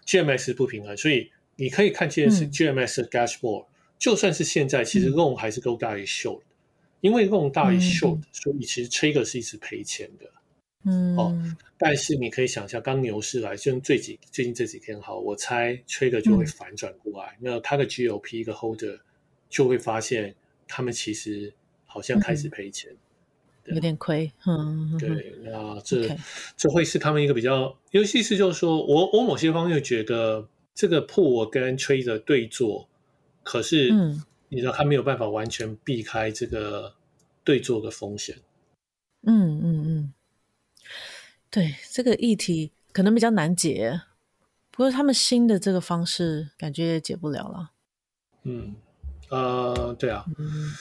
[0.06, 3.66] GMS 不平衡，所以你可以看见是 GMS 的 dashboard，、嗯、
[4.02, 6.44] 就算是现在，其实 long 还是 go 大于 short，、嗯、
[7.02, 10.26] 因为 long 大于 short，、嗯、所以其实 trader 是一直赔钱的。
[10.84, 11.32] 嗯，哦，
[11.78, 18.98] 但是你可以想象，刚牛市来，就最近最近这几天好，我猜 trader 就会反转过来，嗯、那他的 GOP 一个 holder
[19.48, 20.34] 就会发现，
[20.66, 21.54] 他们其实
[21.86, 22.90] 好像开始赔钱。
[22.90, 22.98] 嗯
[23.66, 26.18] 有点亏，嗯，对，那这.
[26.56, 32.88] 这会是他们一个比较，尤其是就是说我我某些方面觉得这个 pool 跟 trader 对做，
[33.42, 36.94] 可是，嗯，你知道他没有办法完全避开这个
[37.44, 38.36] 对做的风险，
[39.22, 40.12] 嗯嗯嗯，
[41.50, 44.02] 对，这个议题可能比较难解，
[44.70, 47.70] 不过他们新的这个方式感觉也解不了了，
[48.44, 48.74] 嗯，
[49.30, 50.24] 呃，对啊。
[50.38, 50.72] 嗯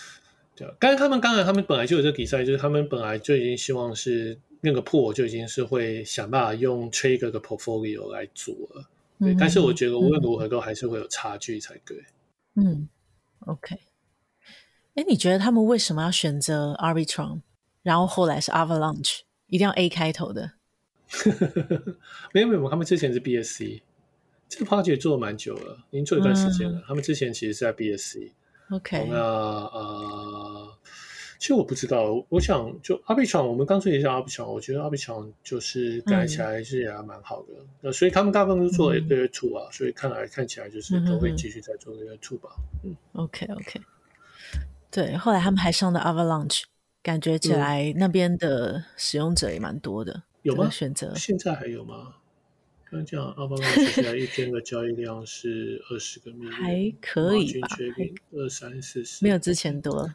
[0.78, 8.88] 刚才他们刚才他们本来就有这个比赛，就是他们本来就已经希望是那个 pool 就已经是会想办法用 trader 的 portfolio 来做了，
[9.18, 9.34] 对。
[9.34, 11.98] 嗯、但是我觉得无论如何都还是会有差距才对。
[11.98, 12.06] 嗯
[13.48, 13.80] ，OK。
[14.96, 17.42] 哎，你觉得他们为什么要选择 Arbitron，
[17.82, 20.52] 然后后来是 Avalanche，一定要 A 开头的？
[22.34, 23.82] 没有没有，他们之前是 BSC，
[24.50, 26.80] 这个 project 做了蛮久了，已经做一段时间了。
[26.80, 28.32] 嗯、他们之前其实是在 BSC。
[28.70, 30.78] OK，那呃，
[31.42, 37.48] 其实我不知道，我想就 Arbitrum，我们刚做一下 Arbitrum，我觉得 Arbitrum 就是改起来是也还蛮好的。
[37.82, 42.52] 那、嗯、所以他们大部分都做 Layer Two 啊，嗯、所以看来看起来就是都会继续在做 Layer Two 吧。
[42.84, 43.82] 嗯，OK OK，
[44.92, 46.62] 对，后来他们还上的 Avalanche，
[47.02, 50.70] 感觉起来那边的使用者也蛮多的，有吗？
[50.70, 52.18] 选择现在还有吗？
[52.92, 57.68] 刚讲阿巴拉现在一天的交易量是二十个 million，还可以吧？
[58.34, 60.14] 二三四十，没有之前多。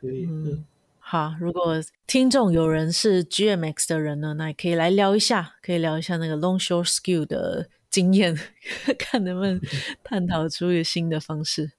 [0.00, 0.26] 可以。
[0.26, 0.64] 嗯，
[0.98, 1.74] 好，如果
[2.06, 8.36] 听众有人是 GMX 的人呢，那也可以来聊一下，可以聊一下那个 Long Short Skew 的经验，
[8.98, 9.60] 看能不能
[10.04, 11.72] 探讨出一个新的方式。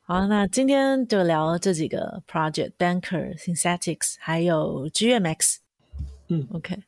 [0.00, 5.56] 好，那今天就聊这几个 project banker、synthetics，还有 GMX。
[6.28, 6.82] 嗯，OK。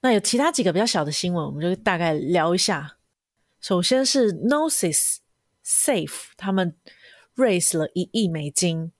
[0.00, 2.96] 那有其他几个比较小的新闻，我们就大概聊一下。
[3.60, 5.16] 首先是 Gnosis
[5.64, 6.76] Safe，他们
[7.34, 8.92] raise 了一亿美金，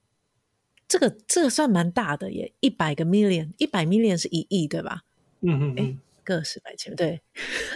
[0.89, 5.03] 这个这个算蛮大的耶，一百个 million，一百 million 是一亿对吧？
[5.41, 7.21] 嗯嗯嗯，个十百千对，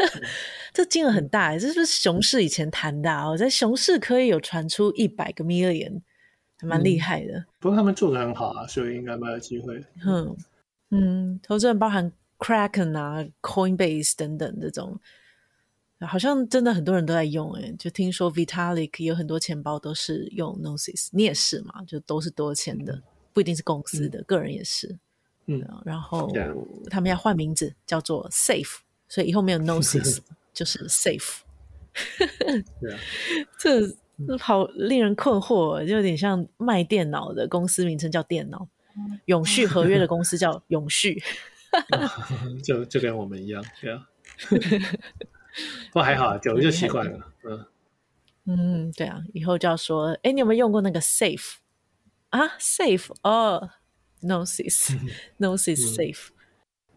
[0.73, 3.29] 这金额很大耶，这是不是熊市以前谈的啊？
[3.29, 6.01] 我在熊市可以有传出一百个 million，
[6.59, 7.39] 还蛮厉害的。
[7.39, 9.85] 嗯、不过他们做的很好啊，所以应该蛮有机会。
[10.07, 10.37] 嗯
[10.91, 12.13] 嗯，投资人包含。
[12.41, 14.99] Kraken 啊，Coinbase 等等这种，
[16.07, 17.75] 好像真的很多人都在用诶。
[17.79, 21.85] 就听说 Vitalik 有很多钱包都是用 Gnosis，你也是嘛？
[21.87, 24.99] 就都是多钱的，不一定是公司的，嗯、个人也是。
[25.47, 26.31] 嗯，然后
[26.89, 28.79] 他们要换名字叫做 Safe，
[29.09, 30.19] 所以以后没有 Gnosis
[30.55, 31.41] 就是 Safe。
[33.59, 33.81] 这
[34.39, 38.69] 好令人困惑，就有点像卖电脑的公司名称叫电脑，
[39.25, 41.21] 永续合约的公司叫永续。
[42.63, 44.07] 就就跟我们一样，对啊，
[45.91, 47.33] 不过还好啊，久了就习惯了。
[47.45, 47.67] 嗯
[48.47, 51.57] 嗯，对啊，以后就要说，哎，你有没有用过那个 Safe
[52.31, 53.71] 啊？Safe 哦
[54.23, 56.29] ，Gnosis，Gnosis Safe，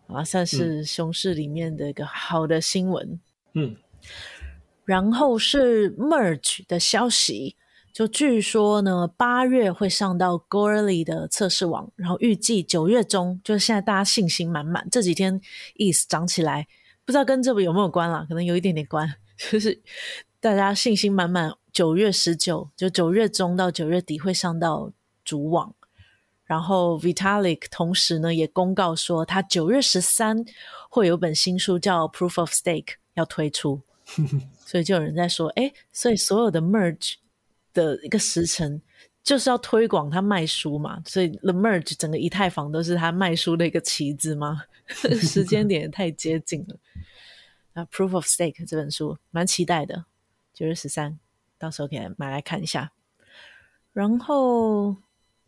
[0.07, 3.19] 啊，算是熊市里面的一个好的新闻。
[3.53, 3.75] 嗯，
[4.85, 7.55] 然后是 Merge 的消息
[7.91, 14.87] 就据说呢，八月会上到 Goerli 的测试网，然后预计九月中，就是现在大家信心满满。
[14.89, 15.39] 这几天
[15.75, 16.67] ETH 涨起来，
[17.05, 18.25] 不知道跟这个有没有关啦？
[18.27, 19.13] 可能有一点点关，
[19.51, 19.81] 就是
[20.39, 21.53] 大家信心满满。
[21.71, 24.91] 九月十九，就九月中到九月底会上到
[25.25, 25.73] 主网。
[26.45, 30.45] 然后 Vitalik 同时呢也公告说，他九月十三
[30.89, 33.81] 会有本新书叫 Proof of Stake 要推出，
[34.65, 37.15] 所以就有人在说，哎，所以所有的 Merge。
[37.73, 38.83] 的一个时辰，
[39.23, 44.63] 就是要推广他卖书嘛，所以 The Merge 整个以太坊都是他卖书的一个旗子吗？
[45.21, 46.75] 时间点也太接近了。
[47.73, 50.05] 那，Proof of Stake 这本书蛮期待的，
[50.53, 51.17] 九月十三，
[51.57, 52.91] 到时候可以买来看一下。
[53.93, 54.97] 然后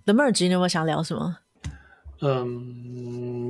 [0.06, 1.38] The Merge 你有没有想聊什么？
[2.22, 2.48] 嗯，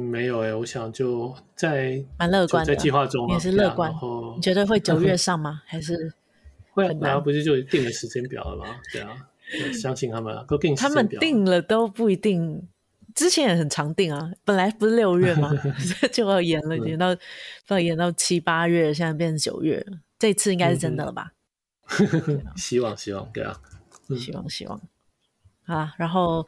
[0.10, 3.94] 没有哎、欸，我想就在蛮乐观的，在计划中也是乐观。
[4.36, 5.62] 你觉得会九月 上吗？
[5.68, 6.12] 还是？
[6.72, 8.82] 会，然后不是就定了时间表了吗？
[8.92, 9.10] 对啊，
[9.74, 10.76] 相信他们都定。
[10.76, 12.68] 他们定了都不一定，
[13.14, 14.32] 之前也很常定啊。
[14.44, 15.52] 本来不是六月吗？
[16.12, 17.16] 就要延了，延到
[17.68, 19.98] 要延到七八月，现在变成九月了。
[20.18, 21.32] 这次应该是真的了吧？
[22.56, 23.60] 希望希望对啊，
[24.18, 24.82] 希望希望。
[25.66, 26.48] 啊，然后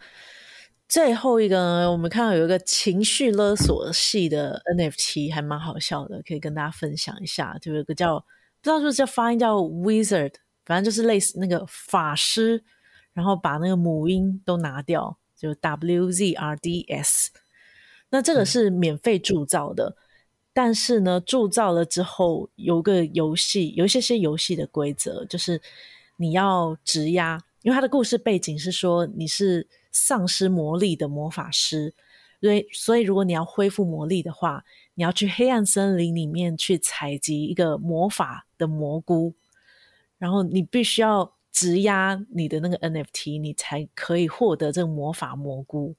[0.88, 7.58] 最后一个呢，我们看到有一个情绪勒索系的 NFT，还蛮好笑的，可以跟大家分享一下。
[7.62, 8.24] 就有一个叫。
[8.60, 10.34] 不知道是不是叫发音叫 wizard，
[10.66, 12.62] 反正就是类似那个法师，
[13.18, 17.32] 然后把那个母音都拿掉，就 W Z R D S。
[18.12, 19.96] 那这个是免费铸造的，嗯、
[20.54, 25.60] 但是呢，铸造了之后有个游戏，有一些些游戏的规则，就是
[26.18, 31.96] 你要质押，因为它的故事背景是说你是丧失魔力的魔法师，
[32.40, 34.64] 所以所以如果你要恢复魔力的话。
[35.00, 39.36] 你要去黑暗森林里面去采集一个魔法的蘑菇，
[40.18, 45.96] 然后你必须要质押你的那个 NFT，你才可以获得这个魔法蘑菇。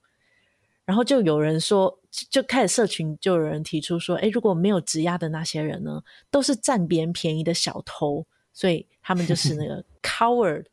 [0.84, 1.98] 然后就有人说，
[2.30, 6.00] 就开始社群就有人提出说，诶，如果没有质押的那些人呢，
[6.30, 10.66] 都是占别人便宜的小偷，所以他们就是那个 coward，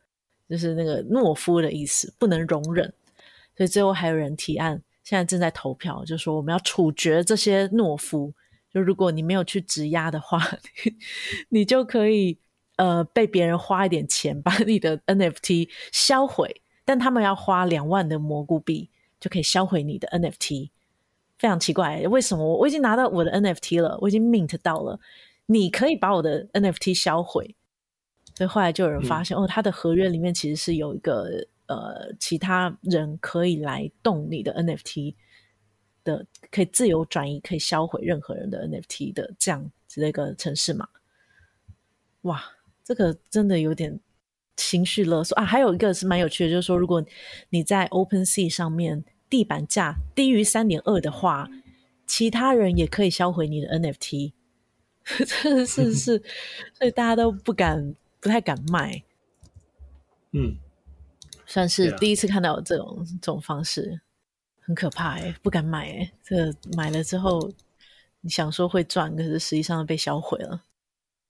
[0.48, 2.92] 就是那个懦夫的意思，不能容忍。
[3.56, 4.80] 所以最后还有人提案。
[5.02, 8.32] 现在正在投票，就说我们要处决这些懦夫。
[8.72, 10.40] 就如果你没有去质押的话，
[11.50, 12.38] 你就可以
[12.76, 20.70] 呃被别人花一点钱把你的 NFT 销毁，但他们要花两万的蘑菇币就可以销毁你的 NFT。
[21.38, 24.98] 非常奇怪，为什么我我已经拿到我的 NFT 了，我已经 mint 到了，
[25.46, 27.54] 你可以把我的 NFT 销毁？
[28.34, 31.46] 所以后来就有人发现，嗯、哦，他的合约里面其实是有一个。
[31.68, 35.16] 呃，其他人可以来动你的 NFT
[36.04, 40.88] 的，可以自由转移，可以销毁任何人的 NFT 的这样子的一个程式码。
[42.20, 42.40] 哇，
[42.86, 43.98] 这个真的有点
[44.56, 45.44] 情绪勒索啊！
[45.44, 47.04] 还有一个是蛮有趣的，就是说，如果
[47.48, 51.50] 你在 OpenSea 上面地板价低于三点二的话，
[52.06, 54.34] 其他人也可以销毁你的 NFT。
[55.26, 56.22] 真的是是，
[56.74, 59.02] 所以大家都不敢，不太敢卖。
[60.30, 60.56] 嗯。
[61.44, 64.00] 算是第一次看到这种.这种方式，
[64.60, 66.12] 很可怕哎，不敢买哎。
[66.22, 67.50] 这个、买了之后，
[68.20, 70.62] 你想说会赚，可是实际上被销毁了。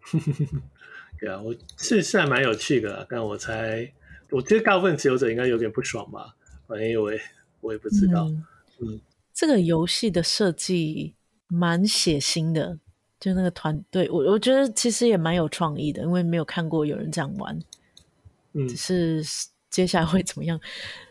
[1.19, 3.91] 对啊，我是是还蛮有趣的，但我猜，
[4.31, 6.35] 我觉得大部分持有者应该有点不爽吧。
[6.67, 7.21] 反正因为
[7.61, 8.27] 我也不知道。
[8.27, 8.45] 嗯，
[8.81, 9.01] 嗯
[9.33, 11.15] 这个游戏的设计
[11.49, 12.79] 蛮血腥的，
[13.21, 17.59] 就那个团队，我我觉得其实也蛮有创意的，因为没有看过有人这样玩。
[18.53, 19.49] 嗯，只是。
[19.69, 20.59] 接下来会怎么样？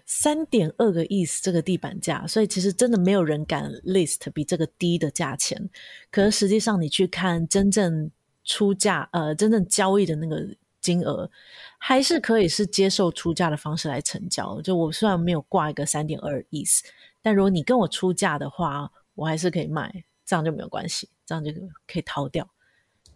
[0.07, 5.69] 三点二个 ETH 这个地板价，所以其实真的没有人敢 list 比这个低的价钱。
[6.09, 8.09] 可是实际上你去看真正
[8.45, 10.47] 出价，呃，真正交易的那个
[10.79, 11.29] 金额，
[11.77, 14.61] 还是可以是接受出价的方式来成交。
[14.61, 16.81] 就我虽然没有挂一个三点二 ETH，
[17.21, 21.51] 但如果你跟我出价的话，我还是可以卖，这样就没有关系，这样就
[21.87, 22.47] 可以逃掉。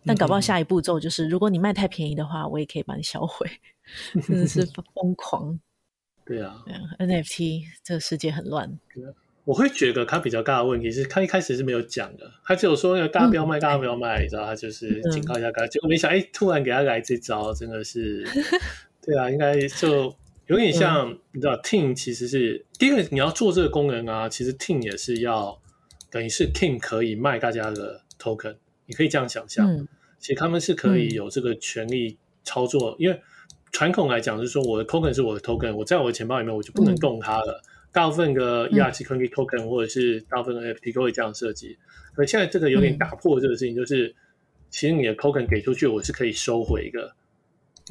[0.05, 3.47] 但搞不好下一步骤就是，如果你卖太便宜的话，我也可以把你销毁。
[4.23, 4.65] 真的是
[4.95, 5.59] 疯狂，
[6.25, 8.79] 对啊，对啊，NFT 这个世界很乱。
[9.49, 15.67] 我会觉得他比较大的问题是他一开始是没有讲的，他只有说大家不要卖，嗯、大家不要卖，你知道，他就是警告一下大家。
[15.67, 18.23] 结果没想，哎，突然给他来这招，真的是，
[19.01, 25.59] 对啊，应该就有点像，嗯、你知道，Ting 其实是第一个你要做这个功能啊，其实 Ting 也是要
[26.11, 29.87] 等于是 Ting 可以卖大家的 Token，你可以这样想象，嗯，
[30.19, 33.19] 其实他们是可以有这个权利操作，嗯、因为。
[33.71, 37.61] 传统来讲，是说我的 token 是我的 token，我在我的钱包里面，我就不能动它了。
[37.89, 41.77] 嗯、大部分的 ERC20 token、嗯、或者是大部分的 NFT 都会这样设计。
[42.13, 44.15] 可现在这个有点打破这个事情，就是、嗯、
[44.69, 47.15] 其实你的 token 给出去，我是可以收回的。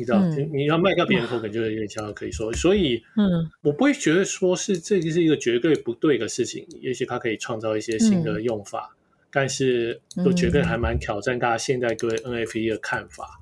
[0.01, 13.41] 你知道，嗯、你要卖掉别人 token 就是有点像可以说，所以，嗯，我不会觉得说是这个是一个绝对不对的事情，也许它可以创造一些新的用法，嗯、但是我觉得还蛮挑战大家现在对 NFT 的看法，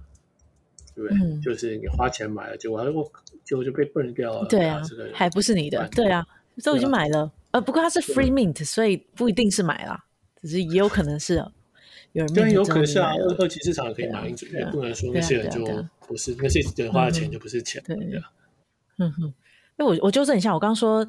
[0.94, 1.18] 对不对？
[1.18, 3.12] 嗯、就是你花钱买了，结果还我
[3.44, 6.26] 结果就被 burn 掉了，对啊，这个还不是你的，对啊，
[6.64, 10.04] 都已经买了，呃，不过它是 free mint，所以不一定是买了，
[10.42, 11.44] 只是也有可能是。
[12.34, 15.62] 对，有可能是啊，二二级市场也可以买进去，也不能说那些人就
[16.06, 17.82] 不是那些人花的钱就不是钱。
[17.86, 17.94] 对，
[18.96, 19.24] 嗯哼，
[19.76, 21.06] 因为我我纠正一下，我刚刚说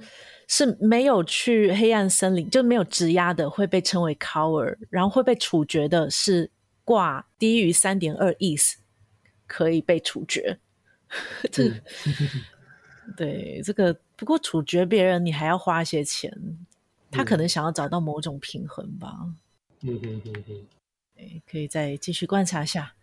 [0.50, 6.52] 是没有去黑暗森林，就没有质押的会被称为 cover，然后会被处决的是
[6.84, 8.74] 挂低于三点二 ETH
[9.46, 10.60] 可以被处决。
[11.50, 11.76] 这个
[13.16, 16.32] 对这个，不过处决别人你还要花一些钱，
[17.12, 19.16] 他可能想要找到某种平衡吧。
[19.82, 20.68] 嗯哼哼哼。
[21.50, 22.94] 可以再继续观察一下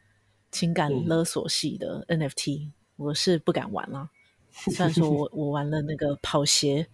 [0.52, 4.08] 情感勒索系的 NFT，、嗯、我是不敢玩了。
[4.70, 6.86] 虽然说我我玩了那个跑鞋，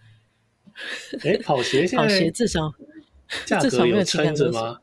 [1.22, 2.72] 哎，跑鞋现在跑鞋至少
[3.60, 4.80] 至少没有撑着吗？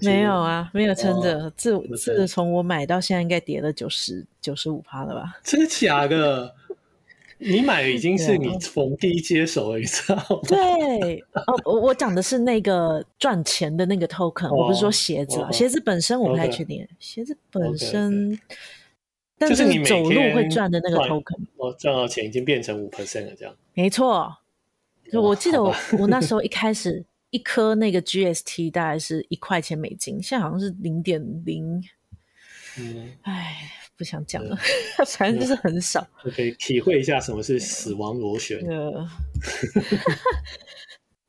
[0.00, 1.44] 没有啊，没有撑着。
[1.44, 5.38] 哦、自自从我买到现在，应该跌了九十九十五趴了吧？
[5.44, 6.52] 真的假的？
[7.44, 10.40] 你买的已经是你逢低接手了，你知道吗？
[10.46, 18.38] 对，哦，我我讲的是那个赚钱的那个 token，、哦、我不是说鞋子啊，哦、鞋子本身我不太确定鞋子本身.
[19.38, 23.52] 但是你走路会赚的那个 token，我赚到钱已经变成五 percent 了，这样。
[23.74, 24.32] 没错，
[25.10, 31.82] 就我记得我我那时候 一开始一颗那个 GST 大概是一块钱美金，现在好像是零点零，
[32.78, 33.72] 嗯，哎。
[34.02, 34.58] 不想讲了，
[35.06, 36.04] 反正就是很少。
[36.34, 38.58] 可以体会一下什么是死亡螺旋。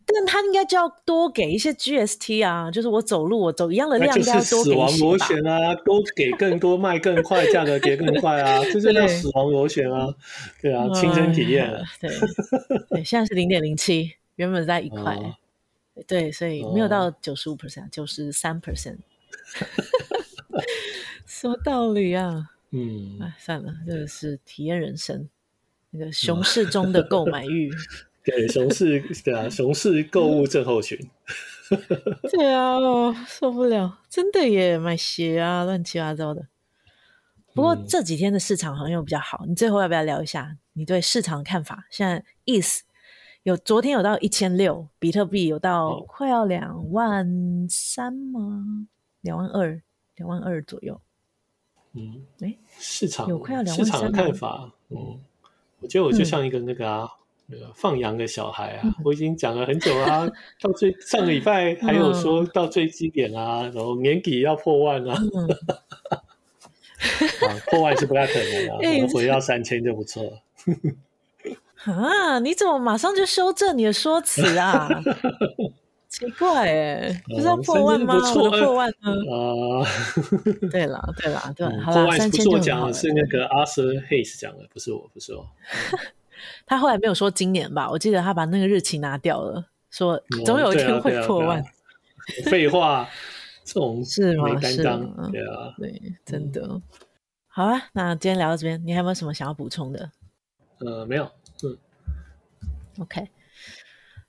[0.05, 10.11] 但他应该就要多给一些 GST 啊，就是我走路我走一样的量，应该要多给死亡螺旋啊，多给更多卖更快，价格跌更快啊， 这就叫死亡螺旋啊。
[10.61, 11.71] 对啊，亲身体验。
[12.01, 12.09] 对
[12.89, 15.15] 对，现在是零点零七，原本在一块。
[16.07, 18.97] 对，所以没有到九十五 percent，九十三 percent。
[21.25, 22.49] 什么道理啊？
[22.75, 25.29] 嗯，哎，算了，这个是体验人生，
[25.91, 27.71] 那个熊市中的购买欲。
[28.25, 30.97] 对，熊市，对啊，熊市购物症候群。
[32.31, 36.47] 对啊，受不了，真的耶，买鞋啊，乱七八糟的。
[37.53, 41.85] 不过这几天的市场好像又比较好，你最后要不要聊一下你对市场的看法？
[41.91, 42.83] 现在意思
[43.43, 48.87] 有昨天有到一千六，比特币有到快要两万三吗？
[49.21, 49.81] 两万二，
[50.15, 50.99] 两万二左右。
[51.95, 55.19] 嗯，哎，市场有快要两市场的看法，嗯，
[55.79, 57.07] 我觉得我就像一个那个啊，
[57.45, 60.27] 那个放羊的小孩啊，我已经讲了很久啊，
[60.59, 65.15] 到最上个礼拜还有说到最低点啊，然后年底要破万啊，
[67.69, 70.41] 破万是不太可能的， 我们回到三千就不错了。
[71.85, 74.89] 啊，你怎么马上就修正你的说辞啊？
[76.13, 78.13] 奇怪哎，不是要破万吗？
[78.35, 79.11] 我的破万呢？
[79.33, 79.81] 啊，
[80.69, 85.43] 对了对了对，好了，三千就讲的是那个 Arthur Hayes 讲的，不是我，不是我。
[86.67, 87.89] 他后来没有说今年吧？
[87.89, 91.65] 我记得他把那个日期拿掉了，说总有一天会破万。
[92.45, 93.09] 废话，
[93.65, 94.47] 这种是吗？
[94.61, 95.01] 是啊，
[95.31, 96.79] 对啊，对，真的。
[97.47, 100.11] 好啊，那今天聊到这边，你还有没有什么想要补充的？
[100.77, 101.27] 呃，没有。
[101.63, 101.75] 嗯
[102.99, 103.27] ，OK。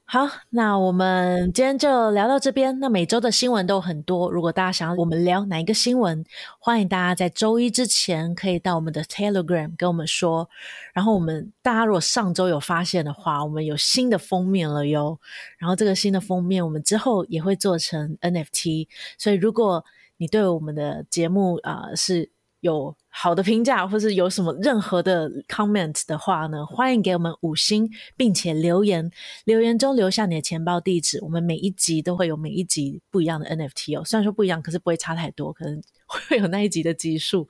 [0.06, 2.78] 好，那我们今天就聊到这边。
[2.78, 6.22] 那每周的新闻都很多，如果大家想要我们聊哪一个新闻，
[6.60, 10.48] 欢迎大家在周一之前可以到我们的 Telegram 跟我们说。
[10.92, 15.18] 然后我们大家如果上周有发现的话，我们有新的封面了哟。
[15.58, 18.86] 然后这个新的封面，我们之后也会做成 NFT。
[19.18, 19.82] 所以如果
[20.18, 22.30] 你对我们的节目啊、是
[22.64, 27.86] 有好的评价，或是有什么任何的 comment 的话呢，欢迎给我们五星，
[28.16, 29.10] 并且留言，
[29.44, 31.22] 留言中留下你的钱包地址。
[31.22, 37.46] 我们每一集都会有每一集不一样的 NFT 哦，虽然说不一样，可是不会差太多，可能会有那一集的集数，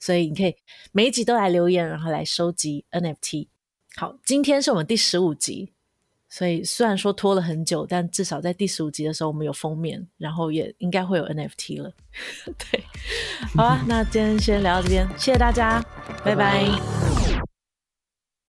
[0.00, 0.52] 所以你可以
[0.90, 3.46] 每一集都来留言，然后来收集 NFT。
[3.94, 5.75] 好，今天是我们第十五集。
[6.36, 11.90] 所以虽然说拖了很久，但至少在第十五集的时候，我们有封面，然后也应该会有 NFT 了。
[12.70, 12.84] 对，
[13.54, 15.82] 好啊，那今天先聊到这边，谢谢大家，
[16.22, 16.62] 拜拜。
[16.62, 17.25] 拜拜。